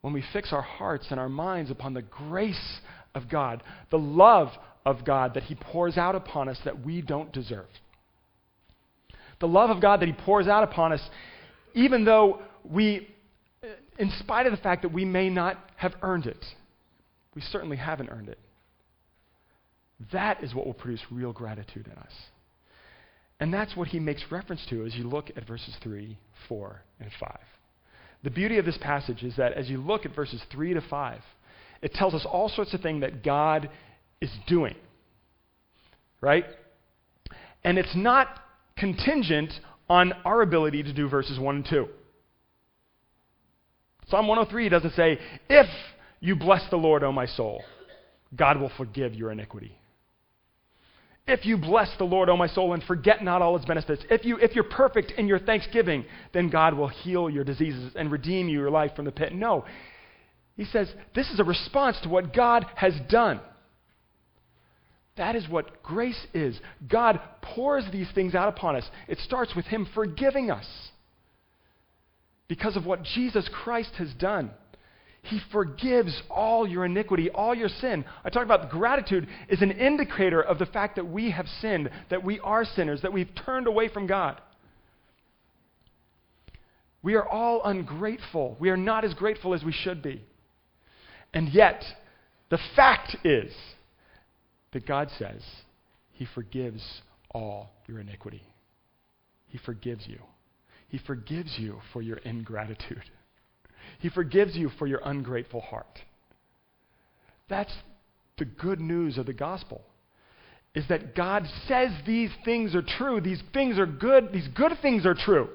When 0.00 0.14
we 0.14 0.24
fix 0.32 0.52
our 0.52 0.62
hearts 0.62 1.06
and 1.10 1.20
our 1.20 1.28
minds 1.28 1.70
upon 1.70 1.92
the 1.92 2.02
grace 2.02 2.78
of 3.14 3.28
God, 3.28 3.62
the 3.90 3.98
love 3.98 4.48
of 4.86 5.04
God 5.04 5.34
that 5.34 5.42
He 5.42 5.54
pours 5.54 5.98
out 5.98 6.14
upon 6.14 6.48
us 6.48 6.58
that 6.64 6.84
we 6.84 7.02
don't 7.02 7.32
deserve 7.32 7.66
the 9.44 9.48
love 9.48 9.68
of 9.68 9.80
God 9.80 10.00
that 10.00 10.06
He 10.06 10.14
pours 10.14 10.48
out 10.48 10.64
upon 10.64 10.92
us, 10.92 11.00
even 11.74 12.04
though 12.04 12.40
we, 12.64 13.06
in 13.98 14.10
spite 14.18 14.46
of 14.46 14.52
the 14.52 14.58
fact 14.58 14.82
that 14.82 14.92
we 14.92 15.04
may 15.04 15.28
not 15.28 15.58
have 15.76 15.92
earned 16.02 16.26
it, 16.26 16.42
we 17.34 17.42
certainly 17.42 17.76
haven't 17.76 18.08
earned 18.08 18.28
it. 18.28 18.38
That 20.12 20.42
is 20.42 20.54
what 20.54 20.66
will 20.66 20.74
produce 20.74 21.00
real 21.10 21.32
gratitude 21.32 21.86
in 21.86 21.92
us. 21.92 22.12
And 23.44 23.52
that's 23.52 23.76
what 23.76 23.88
he 23.88 24.00
makes 24.00 24.24
reference 24.30 24.64
to 24.70 24.86
as 24.86 24.94
you 24.94 25.06
look 25.06 25.28
at 25.36 25.46
verses 25.46 25.76
3, 25.82 26.16
4, 26.48 26.82
and 26.98 27.10
5. 27.20 27.38
The 28.22 28.30
beauty 28.30 28.56
of 28.56 28.64
this 28.64 28.78
passage 28.78 29.22
is 29.22 29.36
that 29.36 29.52
as 29.52 29.68
you 29.68 29.76
look 29.76 30.06
at 30.06 30.16
verses 30.16 30.40
3 30.50 30.72
to 30.72 30.80
5, 30.80 31.20
it 31.82 31.92
tells 31.92 32.14
us 32.14 32.24
all 32.24 32.48
sorts 32.48 32.72
of 32.72 32.80
things 32.80 33.02
that 33.02 33.22
God 33.22 33.68
is 34.22 34.30
doing. 34.46 34.74
Right? 36.22 36.46
And 37.62 37.76
it's 37.76 37.94
not 37.94 38.28
contingent 38.78 39.52
on 39.90 40.14
our 40.24 40.40
ability 40.40 40.82
to 40.84 40.94
do 40.94 41.06
verses 41.10 41.38
1 41.38 41.56
and 41.56 41.66
2. 41.68 41.86
Psalm 44.08 44.26
103 44.26 44.70
doesn't 44.70 44.94
say, 44.94 45.18
If 45.50 45.66
you 46.18 46.34
bless 46.34 46.62
the 46.70 46.76
Lord, 46.76 47.02
O 47.02 47.12
my 47.12 47.26
soul, 47.26 47.62
God 48.34 48.58
will 48.58 48.72
forgive 48.78 49.12
your 49.12 49.30
iniquity. 49.30 49.76
If 51.26 51.46
you 51.46 51.56
bless 51.56 51.88
the 51.96 52.04
Lord, 52.04 52.28
O 52.28 52.36
my 52.36 52.48
soul, 52.48 52.74
and 52.74 52.82
forget 52.82 53.24
not 53.24 53.40
all 53.40 53.56
his 53.56 53.64
benefits, 53.64 54.04
if, 54.10 54.24
you, 54.26 54.36
if 54.36 54.54
you're 54.54 54.64
perfect 54.64 55.12
in 55.12 55.26
your 55.26 55.38
thanksgiving, 55.38 56.04
then 56.34 56.50
God 56.50 56.74
will 56.74 56.88
heal 56.88 57.30
your 57.30 57.44
diseases 57.44 57.92
and 57.96 58.12
redeem 58.12 58.48
your 58.48 58.70
life 58.70 58.90
from 58.94 59.06
the 59.06 59.12
pit. 59.12 59.32
No. 59.32 59.64
He 60.56 60.66
says, 60.66 60.92
this 61.14 61.30
is 61.30 61.40
a 61.40 61.44
response 61.44 61.98
to 62.02 62.10
what 62.10 62.34
God 62.34 62.66
has 62.76 62.92
done. 63.08 63.40
That 65.16 65.34
is 65.36 65.48
what 65.48 65.82
grace 65.82 66.26
is. 66.34 66.58
God 66.88 67.20
pours 67.40 67.84
these 67.90 68.08
things 68.14 68.34
out 68.34 68.48
upon 68.48 68.76
us. 68.76 68.84
It 69.08 69.18
starts 69.18 69.54
with 69.54 69.64
Him 69.66 69.86
forgiving 69.94 70.50
us 70.50 70.66
because 72.48 72.76
of 72.76 72.84
what 72.84 73.02
Jesus 73.02 73.48
Christ 73.62 73.92
has 73.98 74.12
done. 74.18 74.50
He 75.24 75.40
forgives 75.52 76.22
all 76.28 76.68
your 76.68 76.84
iniquity, 76.84 77.30
all 77.30 77.54
your 77.54 77.70
sin. 77.70 78.04
I 78.24 78.28
talk 78.28 78.44
about 78.44 78.70
gratitude 78.70 79.26
is 79.48 79.62
an 79.62 79.70
indicator 79.70 80.42
of 80.42 80.58
the 80.58 80.66
fact 80.66 80.96
that 80.96 81.06
we 81.06 81.30
have 81.30 81.46
sinned, 81.62 81.88
that 82.10 82.22
we 82.22 82.40
are 82.40 82.66
sinners, 82.66 83.00
that 83.02 83.12
we've 83.12 83.34
turned 83.34 83.66
away 83.66 83.88
from 83.88 84.06
God. 84.06 84.38
We 87.02 87.14
are 87.14 87.26
all 87.26 87.62
ungrateful. 87.64 88.56
We 88.60 88.68
are 88.68 88.76
not 88.76 89.04
as 89.04 89.14
grateful 89.14 89.54
as 89.54 89.64
we 89.64 89.72
should 89.72 90.02
be. 90.02 90.22
And 91.32 91.48
yet, 91.48 91.82
the 92.50 92.60
fact 92.76 93.16
is 93.24 93.50
that 94.72 94.86
God 94.86 95.08
says 95.18 95.42
He 96.12 96.26
forgives 96.34 96.82
all 97.30 97.70
your 97.86 97.98
iniquity. 97.98 98.42
He 99.46 99.56
forgives 99.56 100.06
you. 100.06 100.18
He 100.88 100.98
forgives 100.98 101.56
you 101.58 101.80
for 101.94 102.02
your 102.02 102.18
ingratitude. 102.18 103.04
He 104.00 104.08
forgives 104.08 104.56
you 104.56 104.70
for 104.78 104.86
your 104.86 105.00
ungrateful 105.04 105.60
heart. 105.60 105.98
That's 107.48 107.72
the 108.38 108.44
good 108.44 108.80
news 108.80 109.18
of 109.18 109.26
the 109.26 109.32
gospel. 109.32 109.82
Is 110.74 110.84
that 110.88 111.14
God 111.14 111.46
says 111.68 111.90
these 112.04 112.30
things 112.44 112.74
are 112.74 112.82
true. 112.82 113.20
These 113.20 113.42
things 113.52 113.78
are 113.78 113.86
good. 113.86 114.32
These 114.32 114.48
good 114.48 114.72
things 114.82 115.06
are 115.06 115.14
true. 115.14 115.48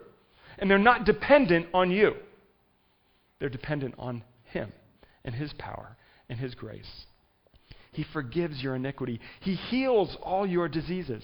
And 0.57 0.69
they're 0.69 0.77
not 0.77 1.05
dependent 1.05 1.67
on 1.73 1.91
you. 1.91 2.13
They're 3.39 3.49
dependent 3.49 3.95
on 3.97 4.23
Him 4.51 4.71
and 5.25 5.35
His 5.35 5.51
power 5.57 5.97
and 6.29 6.39
His 6.39 6.55
grace. 6.55 6.89
He 7.91 8.05
forgives 8.13 8.61
your 8.61 8.75
iniquity. 8.75 9.19
He 9.41 9.55
heals 9.55 10.15
all 10.21 10.45
your 10.45 10.69
diseases. 10.69 11.23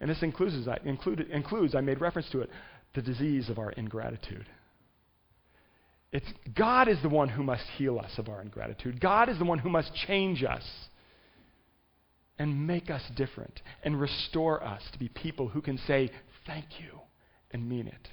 And 0.00 0.10
this 0.10 0.22
includes, 0.22 0.68
include, 0.84 1.20
includes, 1.32 1.74
I 1.74 1.80
made 1.80 2.00
reference 2.00 2.28
to 2.30 2.42
it, 2.42 2.50
the 2.94 3.02
disease 3.02 3.48
of 3.48 3.58
our 3.58 3.70
ingratitude. 3.72 4.46
It's 6.16 6.26
God 6.56 6.88
is 6.88 6.96
the 7.02 7.10
one 7.10 7.28
who 7.28 7.42
must 7.42 7.64
heal 7.76 7.98
us 7.98 8.12
of 8.16 8.30
our 8.30 8.40
ingratitude. 8.40 9.02
God 9.02 9.28
is 9.28 9.38
the 9.38 9.44
one 9.44 9.58
who 9.58 9.68
must 9.68 9.94
change 10.06 10.42
us 10.42 10.64
and 12.38 12.66
make 12.66 12.88
us 12.88 13.02
different 13.16 13.60
and 13.82 14.00
restore 14.00 14.64
us 14.64 14.80
to 14.94 14.98
be 14.98 15.08
people 15.08 15.48
who 15.48 15.60
can 15.60 15.76
say 15.86 16.10
thank 16.46 16.64
you 16.80 17.00
and 17.50 17.68
mean 17.68 17.86
it. 17.86 18.08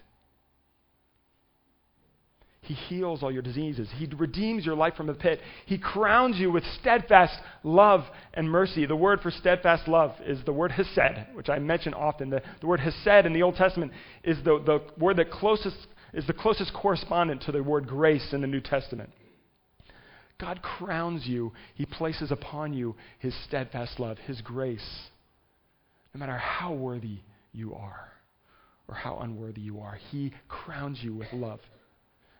He 2.59 2.73
heals 2.73 3.23
all 3.23 3.31
your 3.31 3.41
diseases. 3.41 3.87
He 3.95 4.05
redeems 4.17 4.65
your 4.65 4.75
life 4.75 4.95
from 4.95 5.07
the 5.07 5.13
pit. 5.13 5.39
He 5.65 5.77
crowns 5.77 6.37
you 6.37 6.51
with 6.51 6.65
steadfast 6.81 7.37
love 7.63 8.01
and 8.33 8.49
mercy. 8.49 8.85
The 8.85 8.97
word 8.97 9.21
for 9.21 9.31
steadfast 9.31 9.87
love 9.87 10.11
is 10.25 10.39
the 10.45 10.53
word 10.53 10.73
hesed, 10.73 11.35
which 11.35 11.47
I 11.47 11.59
mention 11.59 11.93
often. 11.93 12.29
The, 12.29 12.41
the 12.59 12.67
word 12.67 12.81
hesed 12.81 13.25
in 13.25 13.31
the 13.31 13.43
Old 13.43 13.55
Testament 13.55 13.93
is 14.25 14.37
the, 14.43 14.61
the 14.65 14.81
word 14.97 15.17
that 15.17 15.31
closest, 15.31 15.75
is 16.13 16.27
the 16.27 16.33
closest 16.33 16.73
correspondent 16.73 17.41
to 17.43 17.51
the 17.51 17.63
word 17.63 17.87
grace 17.87 18.29
in 18.31 18.41
the 18.41 18.47
New 18.47 18.61
Testament. 18.61 19.09
God 20.39 20.61
crowns 20.61 21.25
you. 21.25 21.53
He 21.75 21.85
places 21.85 22.31
upon 22.31 22.73
you 22.73 22.95
his 23.19 23.33
steadfast 23.47 23.99
love, 23.99 24.17
his 24.19 24.41
grace, 24.41 25.07
no 26.13 26.19
matter 26.19 26.37
how 26.37 26.73
worthy 26.73 27.19
you 27.51 27.73
are 27.73 28.11
or 28.87 28.95
how 28.95 29.19
unworthy 29.19 29.61
you 29.61 29.79
are. 29.79 29.97
He 30.11 30.33
crowns 30.47 30.99
you 31.01 31.15
with 31.15 31.31
love 31.33 31.59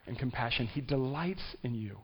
and 0.06 0.18
compassion. 0.18 0.68
He 0.68 0.82
delights 0.82 1.44
in 1.64 1.76
you. 1.76 1.98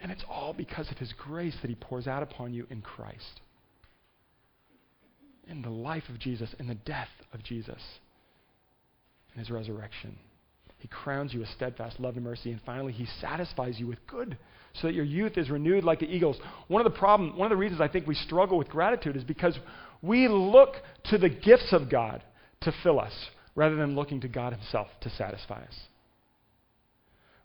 And 0.00 0.12
it's 0.12 0.24
all 0.28 0.52
because 0.52 0.90
of 0.90 0.98
His 0.98 1.12
grace 1.12 1.56
that 1.62 1.68
He 1.68 1.74
pours 1.74 2.06
out 2.06 2.22
upon 2.22 2.52
you 2.52 2.66
in 2.70 2.82
Christ. 2.82 3.40
In 5.48 5.62
the 5.62 5.70
life 5.70 6.04
of 6.08 6.18
Jesus, 6.18 6.54
in 6.58 6.66
the 6.66 6.74
death 6.74 7.08
of 7.32 7.42
Jesus, 7.42 7.80
in 9.34 9.40
His 9.40 9.50
resurrection. 9.50 10.18
He 10.78 10.88
crowns 10.88 11.32
you 11.32 11.40
with 11.40 11.48
steadfast 11.50 11.98
love 11.98 12.16
and 12.16 12.24
mercy. 12.24 12.52
And 12.52 12.60
finally, 12.64 12.92
He 12.92 13.06
satisfies 13.20 13.78
you 13.78 13.86
with 13.86 14.06
good 14.06 14.36
so 14.74 14.88
that 14.88 14.94
your 14.94 15.04
youth 15.04 15.38
is 15.38 15.48
renewed 15.48 15.84
like 15.84 16.00
the 16.00 16.06
eagles. 16.06 16.36
One 16.68 16.84
of 16.84 16.92
the 16.92 16.98
problem, 16.98 17.36
one 17.36 17.46
of 17.46 17.50
the 17.50 17.60
reasons 17.60 17.80
I 17.80 17.88
think 17.88 18.06
we 18.06 18.14
struggle 18.14 18.58
with 18.58 18.68
gratitude 18.68 19.16
is 19.16 19.24
because 19.24 19.58
we 20.02 20.28
look 20.28 20.74
to 21.04 21.18
the 21.18 21.30
gifts 21.30 21.72
of 21.72 21.90
God 21.90 22.22
to 22.62 22.72
fill 22.82 23.00
us 23.00 23.12
rather 23.54 23.76
than 23.76 23.94
looking 23.94 24.20
to 24.20 24.28
God 24.28 24.52
Himself 24.52 24.88
to 25.00 25.10
satisfy 25.10 25.62
us 25.62 25.74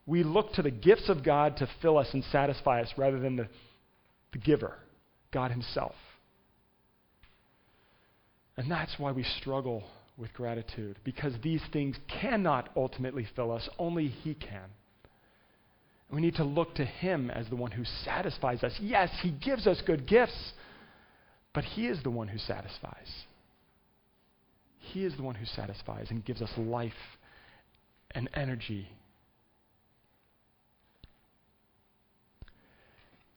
we 0.05 0.23
look 0.23 0.53
to 0.53 0.61
the 0.61 0.71
gifts 0.71 1.09
of 1.09 1.23
God 1.23 1.57
to 1.57 1.69
fill 1.81 1.97
us 1.97 2.07
and 2.13 2.23
satisfy 2.31 2.81
us 2.81 2.89
rather 2.97 3.19
than 3.19 3.35
the, 3.35 3.47
the 4.33 4.39
giver, 4.39 4.75
God 5.31 5.51
Himself. 5.51 5.95
And 8.57 8.69
that's 8.69 8.93
why 8.97 9.11
we 9.11 9.23
struggle 9.39 9.83
with 10.21 10.33
gratitude, 10.33 10.99
because 11.03 11.33
these 11.43 11.61
things 11.73 11.97
cannot 12.21 12.69
ultimately 12.75 13.27
fill 13.35 13.51
us, 13.51 13.67
only 13.79 14.07
He 14.07 14.35
can. 14.35 14.69
We 16.11 16.21
need 16.21 16.35
to 16.35 16.43
look 16.43 16.75
to 16.75 16.85
Him 16.85 17.31
as 17.31 17.49
the 17.49 17.55
one 17.55 17.71
who 17.71 17.83
satisfies 18.05 18.63
us. 18.63 18.73
Yes, 18.79 19.09
He 19.21 19.31
gives 19.31 19.65
us 19.67 19.81
good 19.85 20.07
gifts, 20.07 20.53
but 21.53 21.63
He 21.63 21.87
is 21.87 22.01
the 22.03 22.11
one 22.11 22.27
who 22.27 22.37
satisfies. 22.37 23.09
He 24.79 25.03
is 25.03 25.15
the 25.17 25.23
one 25.23 25.35
who 25.35 25.45
satisfies 25.45 26.07
and 26.09 26.23
gives 26.23 26.41
us 26.41 26.51
life 26.57 26.93
and 28.11 28.29
energy 28.33 28.89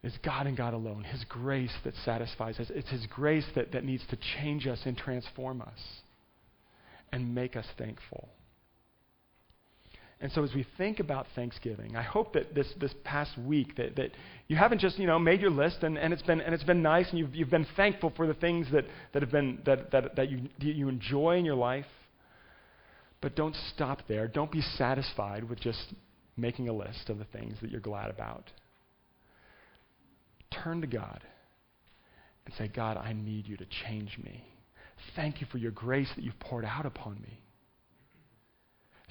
It's 0.05 0.19
God 0.19 0.47
and 0.47 0.55
God 0.55 0.75
alone, 0.75 1.03
His 1.03 1.25
grace 1.31 1.73
that 1.83 1.95
satisfies 2.05 2.61
us. 2.61 2.67
It's 2.69 2.91
His 2.91 3.07
grace 3.07 3.47
that, 3.55 3.73
that 3.73 3.85
needs 3.85 4.05
to 4.11 4.19
change 4.37 4.67
us 4.67 4.79
and 4.85 4.95
transform 4.95 5.63
us 5.63 5.79
and 7.15 7.35
make 7.35 7.57
us 7.57 7.67
thankful. 7.79 8.29
And 10.21 10.33
so 10.33 10.43
as 10.43 10.55
we 10.55 10.67
think 10.79 11.01
about 11.01 11.27
Thanksgiving, 11.35 11.97
I 11.97 12.03
hope 12.03 12.33
that 12.33 12.55
this, 12.55 12.67
this 12.81 12.95
past 13.05 13.37
week 13.39 13.77
that, 13.77 13.97
that 13.97 14.11
you 14.49 14.57
haven't 14.57 14.81
just, 14.81 14.99
you 14.99 15.07
know, 15.07 15.19
made 15.19 15.41
your 15.41 15.51
list 15.51 15.83
and, 15.83 15.99
and, 15.99 16.13
it's, 16.13 16.23
been, 16.23 16.41
and 16.41 16.55
it's 16.55 16.65
been 16.65 16.83
nice 16.83 17.09
and 17.11 17.19
you've, 17.19 17.35
you've 17.35 17.51
been 17.51 17.67
thankful 17.77 18.13
for 18.17 18.27
the 18.27 18.35
things 18.35 18.67
that, 18.73 18.85
that, 19.13 19.23
have 19.23 19.31
been, 19.31 19.61
that, 19.67 19.91
that, 19.93 20.17
that, 20.17 20.31
you, 20.31 20.49
you 20.59 20.89
enjoy 20.89 21.37
in 21.37 21.45
your 21.45 21.55
life. 21.55 21.87
But 23.21 23.37
don't 23.37 23.57
stop 23.75 24.01
there. 24.09 24.27
Don't 24.27 24.51
be 24.51 24.63
satisfied 24.77 25.49
with 25.49 25.61
just 25.61 25.95
making 26.37 26.69
a 26.69 26.73
list 26.73 27.11
of 27.11 27.19
the 27.19 27.25
things 27.25 27.57
that 27.63 27.71
you're 27.71 27.81
glad 27.81 28.11
about 28.11 28.51
turn 30.63 30.81
to 30.81 30.87
God 30.87 31.21
and 32.47 32.55
say, 32.57 32.69
God, 32.69 32.97
I 32.97 33.13
need 33.13 33.47
you 33.47 33.57
to 33.57 33.67
change 33.87 34.19
me. 34.23 34.45
Thank 35.17 35.41
you 35.41 35.47
for 35.51 35.59
your 35.59 35.71
grace 35.71 36.09
that 36.17 36.25
you've 36.25 36.39
poured 36.41 36.65
out 36.65 36.87
upon 36.87 37.15
me. 37.15 37.41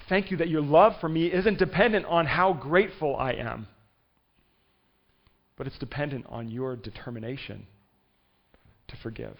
Thank 0.08 0.30
you 0.30 0.36
that 0.38 0.48
your 0.48 0.60
love 0.60 0.94
for 1.00 1.08
me 1.08 1.26
isn't 1.26 1.58
dependent 1.58 2.04
on 2.06 2.26
how 2.26 2.52
grateful 2.52 3.16
I 3.16 3.32
am, 3.32 3.66
but 5.56 5.66
it's 5.66 5.78
dependent 5.78 6.26
on 6.28 6.50
your 6.50 6.76
determination 6.76 7.66
to 8.88 8.96
forgive 9.02 9.36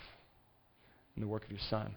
in 1.17 1.23
the 1.23 1.29
work 1.29 1.45
of 1.45 1.51
your 1.51 1.61
Son. 1.69 1.95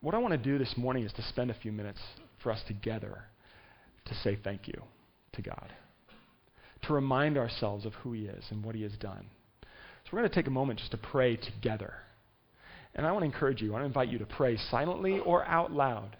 What 0.00 0.14
I 0.14 0.18
want 0.18 0.32
to 0.32 0.38
do 0.38 0.58
this 0.58 0.74
morning 0.76 1.04
is 1.04 1.12
to 1.14 1.22
spend 1.22 1.50
a 1.50 1.54
few 1.54 1.72
minutes 1.72 2.00
for 2.42 2.50
us 2.50 2.60
together 2.66 3.22
to 4.06 4.14
say 4.14 4.38
thank 4.42 4.66
you 4.66 4.82
to 5.34 5.42
God 5.42 5.72
to 6.82 6.92
remind 6.92 7.36
ourselves 7.36 7.84
of 7.84 7.94
who 7.94 8.12
He 8.12 8.22
is 8.26 8.44
and 8.50 8.64
what 8.64 8.74
He 8.74 8.82
has 8.82 8.92
done. 8.92 9.26
So 9.62 10.10
we're 10.12 10.20
going 10.20 10.30
to 10.30 10.34
take 10.34 10.46
a 10.46 10.50
moment 10.50 10.78
just 10.78 10.92
to 10.92 10.98
pray 10.98 11.36
together. 11.36 11.94
And 12.94 13.06
I 13.06 13.12
want 13.12 13.22
to 13.22 13.26
encourage 13.26 13.62
you, 13.62 13.70
I 13.70 13.72
want 13.74 13.82
to 13.82 13.86
invite 13.86 14.08
you 14.08 14.18
to 14.18 14.26
pray 14.26 14.56
silently 14.70 15.20
or 15.20 15.44
out 15.44 15.72
loud. 15.72 16.16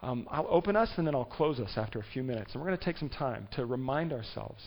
Um, 0.00 0.28
I'll 0.30 0.46
open 0.48 0.76
us 0.76 0.90
and 0.96 1.06
then 1.06 1.14
I'll 1.14 1.24
close 1.24 1.58
us 1.58 1.72
after 1.76 1.98
a 1.98 2.04
few 2.12 2.22
minutes. 2.22 2.52
And 2.52 2.62
we're 2.62 2.68
going 2.68 2.78
to 2.78 2.84
take 2.84 2.98
some 2.98 3.08
time 3.08 3.48
to 3.56 3.66
remind 3.66 4.12
ourselves 4.12 4.62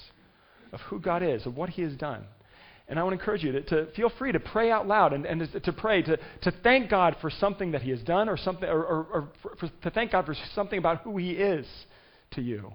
of 0.73 0.81
who 0.81 0.99
God 0.99 1.23
is, 1.23 1.45
of 1.45 1.55
what 1.55 1.69
He 1.69 1.81
has 1.83 1.93
done. 1.93 2.25
And 2.87 2.99
I 2.99 3.03
want 3.03 3.15
to 3.15 3.19
encourage 3.19 3.43
you 3.43 3.53
to, 3.53 3.61
to 3.61 3.91
feel 3.95 4.11
free 4.19 4.33
to 4.33 4.39
pray 4.39 4.69
out 4.69 4.85
loud 4.85 5.13
and, 5.13 5.25
and 5.25 5.63
to 5.63 5.73
pray, 5.73 6.01
to, 6.01 6.17
to 6.17 6.51
thank 6.63 6.89
God 6.89 7.15
for 7.21 7.29
something 7.29 7.71
that 7.71 7.81
He 7.81 7.91
has 7.91 8.01
done 8.01 8.27
or, 8.27 8.35
something, 8.35 8.67
or, 8.67 8.83
or, 8.83 9.03
or 9.03 9.29
for, 9.41 9.55
for, 9.55 9.67
to 9.83 9.89
thank 9.91 10.11
God 10.11 10.25
for 10.25 10.35
something 10.53 10.77
about 10.77 11.01
who 11.03 11.17
He 11.17 11.31
is 11.31 11.65
to 12.31 12.41
you. 12.41 12.73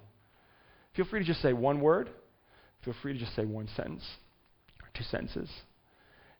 Feel 0.94 1.04
free 1.04 1.20
to 1.20 1.26
just 1.26 1.42
say 1.42 1.52
one 1.52 1.82
word. 1.82 2.08
Feel 2.84 2.94
free 3.02 3.12
to 3.12 3.18
just 3.18 3.36
say 3.36 3.44
one 3.44 3.68
sentence 3.76 4.04
or 4.82 4.88
two 4.96 5.04
sentences. 5.04 5.50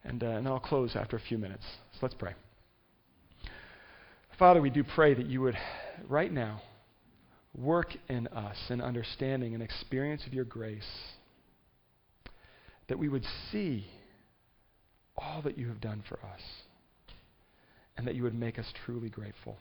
And, 0.07 0.23
uh, 0.23 0.27
and 0.27 0.47
I'll 0.47 0.61
close 0.61 0.95
after 0.95 1.17
a 1.17 1.21
few 1.21 1.37
minutes. 1.37 1.65
So 1.95 1.99
let's 2.03 2.15
pray. 2.15 2.35
Father, 4.39 4.61
we 4.61 4.71
do 4.71 4.85
pray 4.85 5.15
that 5.15 5.27
you 5.27 5.41
would, 5.41 5.57
right 6.09 6.31
now, 6.31 6.63
work 7.59 7.89
in 8.09 8.29
us 8.29 8.57
an 8.69 8.81
understanding 8.81 9.55
and 9.55 9.63
experience 9.63 10.23
of 10.25 10.33
your 10.33 10.45
grace, 10.45 10.87
that 12.89 12.99
we 12.99 13.09
would 13.09 13.25
see 13.51 13.87
all 15.17 15.43
that 15.43 15.59
you 15.59 15.69
have 15.69 15.81
done 15.81 16.05
for 16.09 16.19
us, 16.19 16.43
and 17.97 18.07
that 18.07 18.15
you 18.15 18.23
would 18.23 18.35
make 18.35 18.59
us 18.59 18.67
truly 18.85 19.09
grateful. 19.09 19.57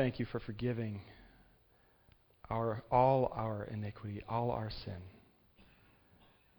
Thank 0.00 0.18
you 0.18 0.24
for 0.24 0.40
forgiving 0.40 0.98
our, 2.48 2.82
all 2.90 3.30
our 3.36 3.64
iniquity, 3.64 4.22
all 4.30 4.50
our 4.50 4.70
sin. 4.86 4.96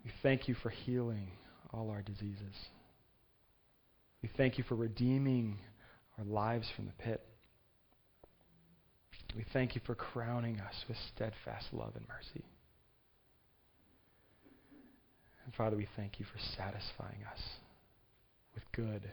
We 0.06 0.12
thank 0.22 0.48
you 0.48 0.54
for 0.54 0.70
healing 0.70 1.32
all 1.74 1.90
our 1.90 2.04
diseases. 2.04 2.54
We 4.22 4.30
thank 4.38 4.60
you 4.60 4.64
for 4.64 4.76
redeeming 4.76 5.58
our 6.20 6.24
lives 6.24 6.68
from 6.76 6.86
the 6.86 6.92
pit. 7.04 7.26
We 9.36 9.44
thank 9.52 9.74
you 9.74 9.82
for 9.88 9.96
crowning 9.96 10.60
us 10.60 10.76
with 10.88 10.98
steadfast 11.16 11.66
love 11.74 11.94
and 11.96 12.06
mercy. 12.08 12.46
And 15.46 15.56
Father, 15.56 15.78
we 15.78 15.88
thank 15.96 16.20
you 16.20 16.28
for 16.32 16.38
satisfying 16.56 17.24
us 17.34 17.42
with 18.54 18.64
good. 18.72 19.10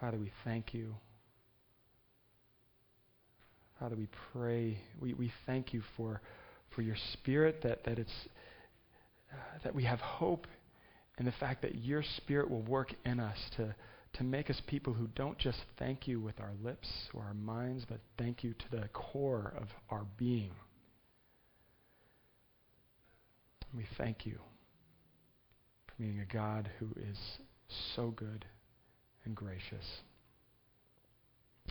Father, 0.00 0.18
we 0.18 0.30
thank 0.44 0.74
you. 0.74 0.94
Father, 3.80 3.96
we 3.96 4.08
pray, 4.32 4.78
we, 5.00 5.14
we 5.14 5.32
thank 5.46 5.72
you 5.72 5.82
for, 5.96 6.20
for 6.74 6.82
your 6.82 6.96
spirit, 7.14 7.62
that, 7.62 7.84
that, 7.84 7.98
it's, 7.98 8.12
uh, 9.32 9.58
that 9.64 9.74
we 9.74 9.84
have 9.84 10.00
hope 10.00 10.46
in 11.18 11.24
the 11.24 11.32
fact 11.32 11.62
that 11.62 11.76
your 11.76 12.02
spirit 12.16 12.50
will 12.50 12.62
work 12.62 12.94
in 13.04 13.18
us 13.18 13.38
to, 13.56 13.74
to 14.14 14.24
make 14.24 14.50
us 14.50 14.60
people 14.66 14.92
who 14.92 15.08
don't 15.14 15.38
just 15.38 15.58
thank 15.78 16.06
you 16.06 16.20
with 16.20 16.38
our 16.40 16.52
lips 16.62 16.88
or 17.12 17.22
our 17.22 17.34
minds, 17.34 17.84
but 17.88 17.98
thank 18.16 18.42
you 18.44 18.54
to 18.54 18.76
the 18.80 18.88
core 18.88 19.52
of 19.56 19.68
our 19.90 20.06
being. 20.16 20.52
We 23.74 23.86
thank 23.96 24.24
you 24.24 24.38
for 25.86 25.94
being 26.02 26.20
a 26.20 26.32
God 26.32 26.70
who 26.78 26.86
is 26.96 27.18
so 27.94 28.10
good 28.10 28.44
and 29.28 29.36
gracious. 29.36 29.84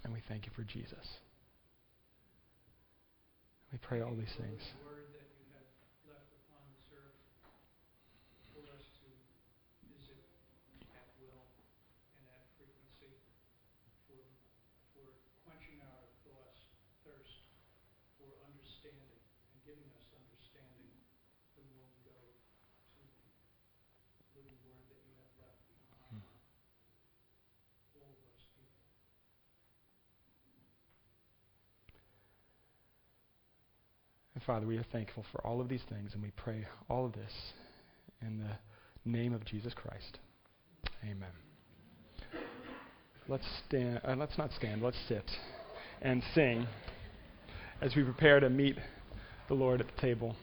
And 0.03 0.13
we 0.13 0.19
thank 0.29 0.45
you 0.45 0.51
for 0.55 0.63
Jesus. 0.63 1.05
We 3.73 3.79
pray 3.79 3.99
all 3.99 4.15
these 4.15 4.33
things. 4.39 4.61
And 34.37 34.43
Father, 34.43 34.67
we 34.67 34.77
are 34.77 34.85
thankful 34.91 35.25
for 35.31 35.41
all 35.43 35.59
of 35.59 35.67
these 35.67 35.81
things, 35.89 36.11
and 36.13 36.21
we 36.21 36.29
pray 36.37 36.63
all 36.91 37.07
of 37.07 37.13
this 37.13 37.31
in 38.21 38.37
the 38.37 39.09
name 39.09 39.33
of 39.33 39.43
Jesus 39.43 39.73
Christ. 39.73 40.19
Amen. 41.03 41.31
Let's 43.27 43.47
stand. 43.67 43.99
Uh, 44.07 44.15
let's 44.15 44.37
not 44.37 44.51
stand. 44.55 44.83
Let's 44.83 44.99
sit 45.07 45.23
and 46.03 46.21
sing 46.35 46.67
as 47.81 47.95
we 47.95 48.03
prepare 48.03 48.39
to 48.39 48.47
meet 48.51 48.77
the 49.47 49.55
Lord 49.55 49.81
at 49.81 49.87
the 49.87 49.99
table. 49.99 50.35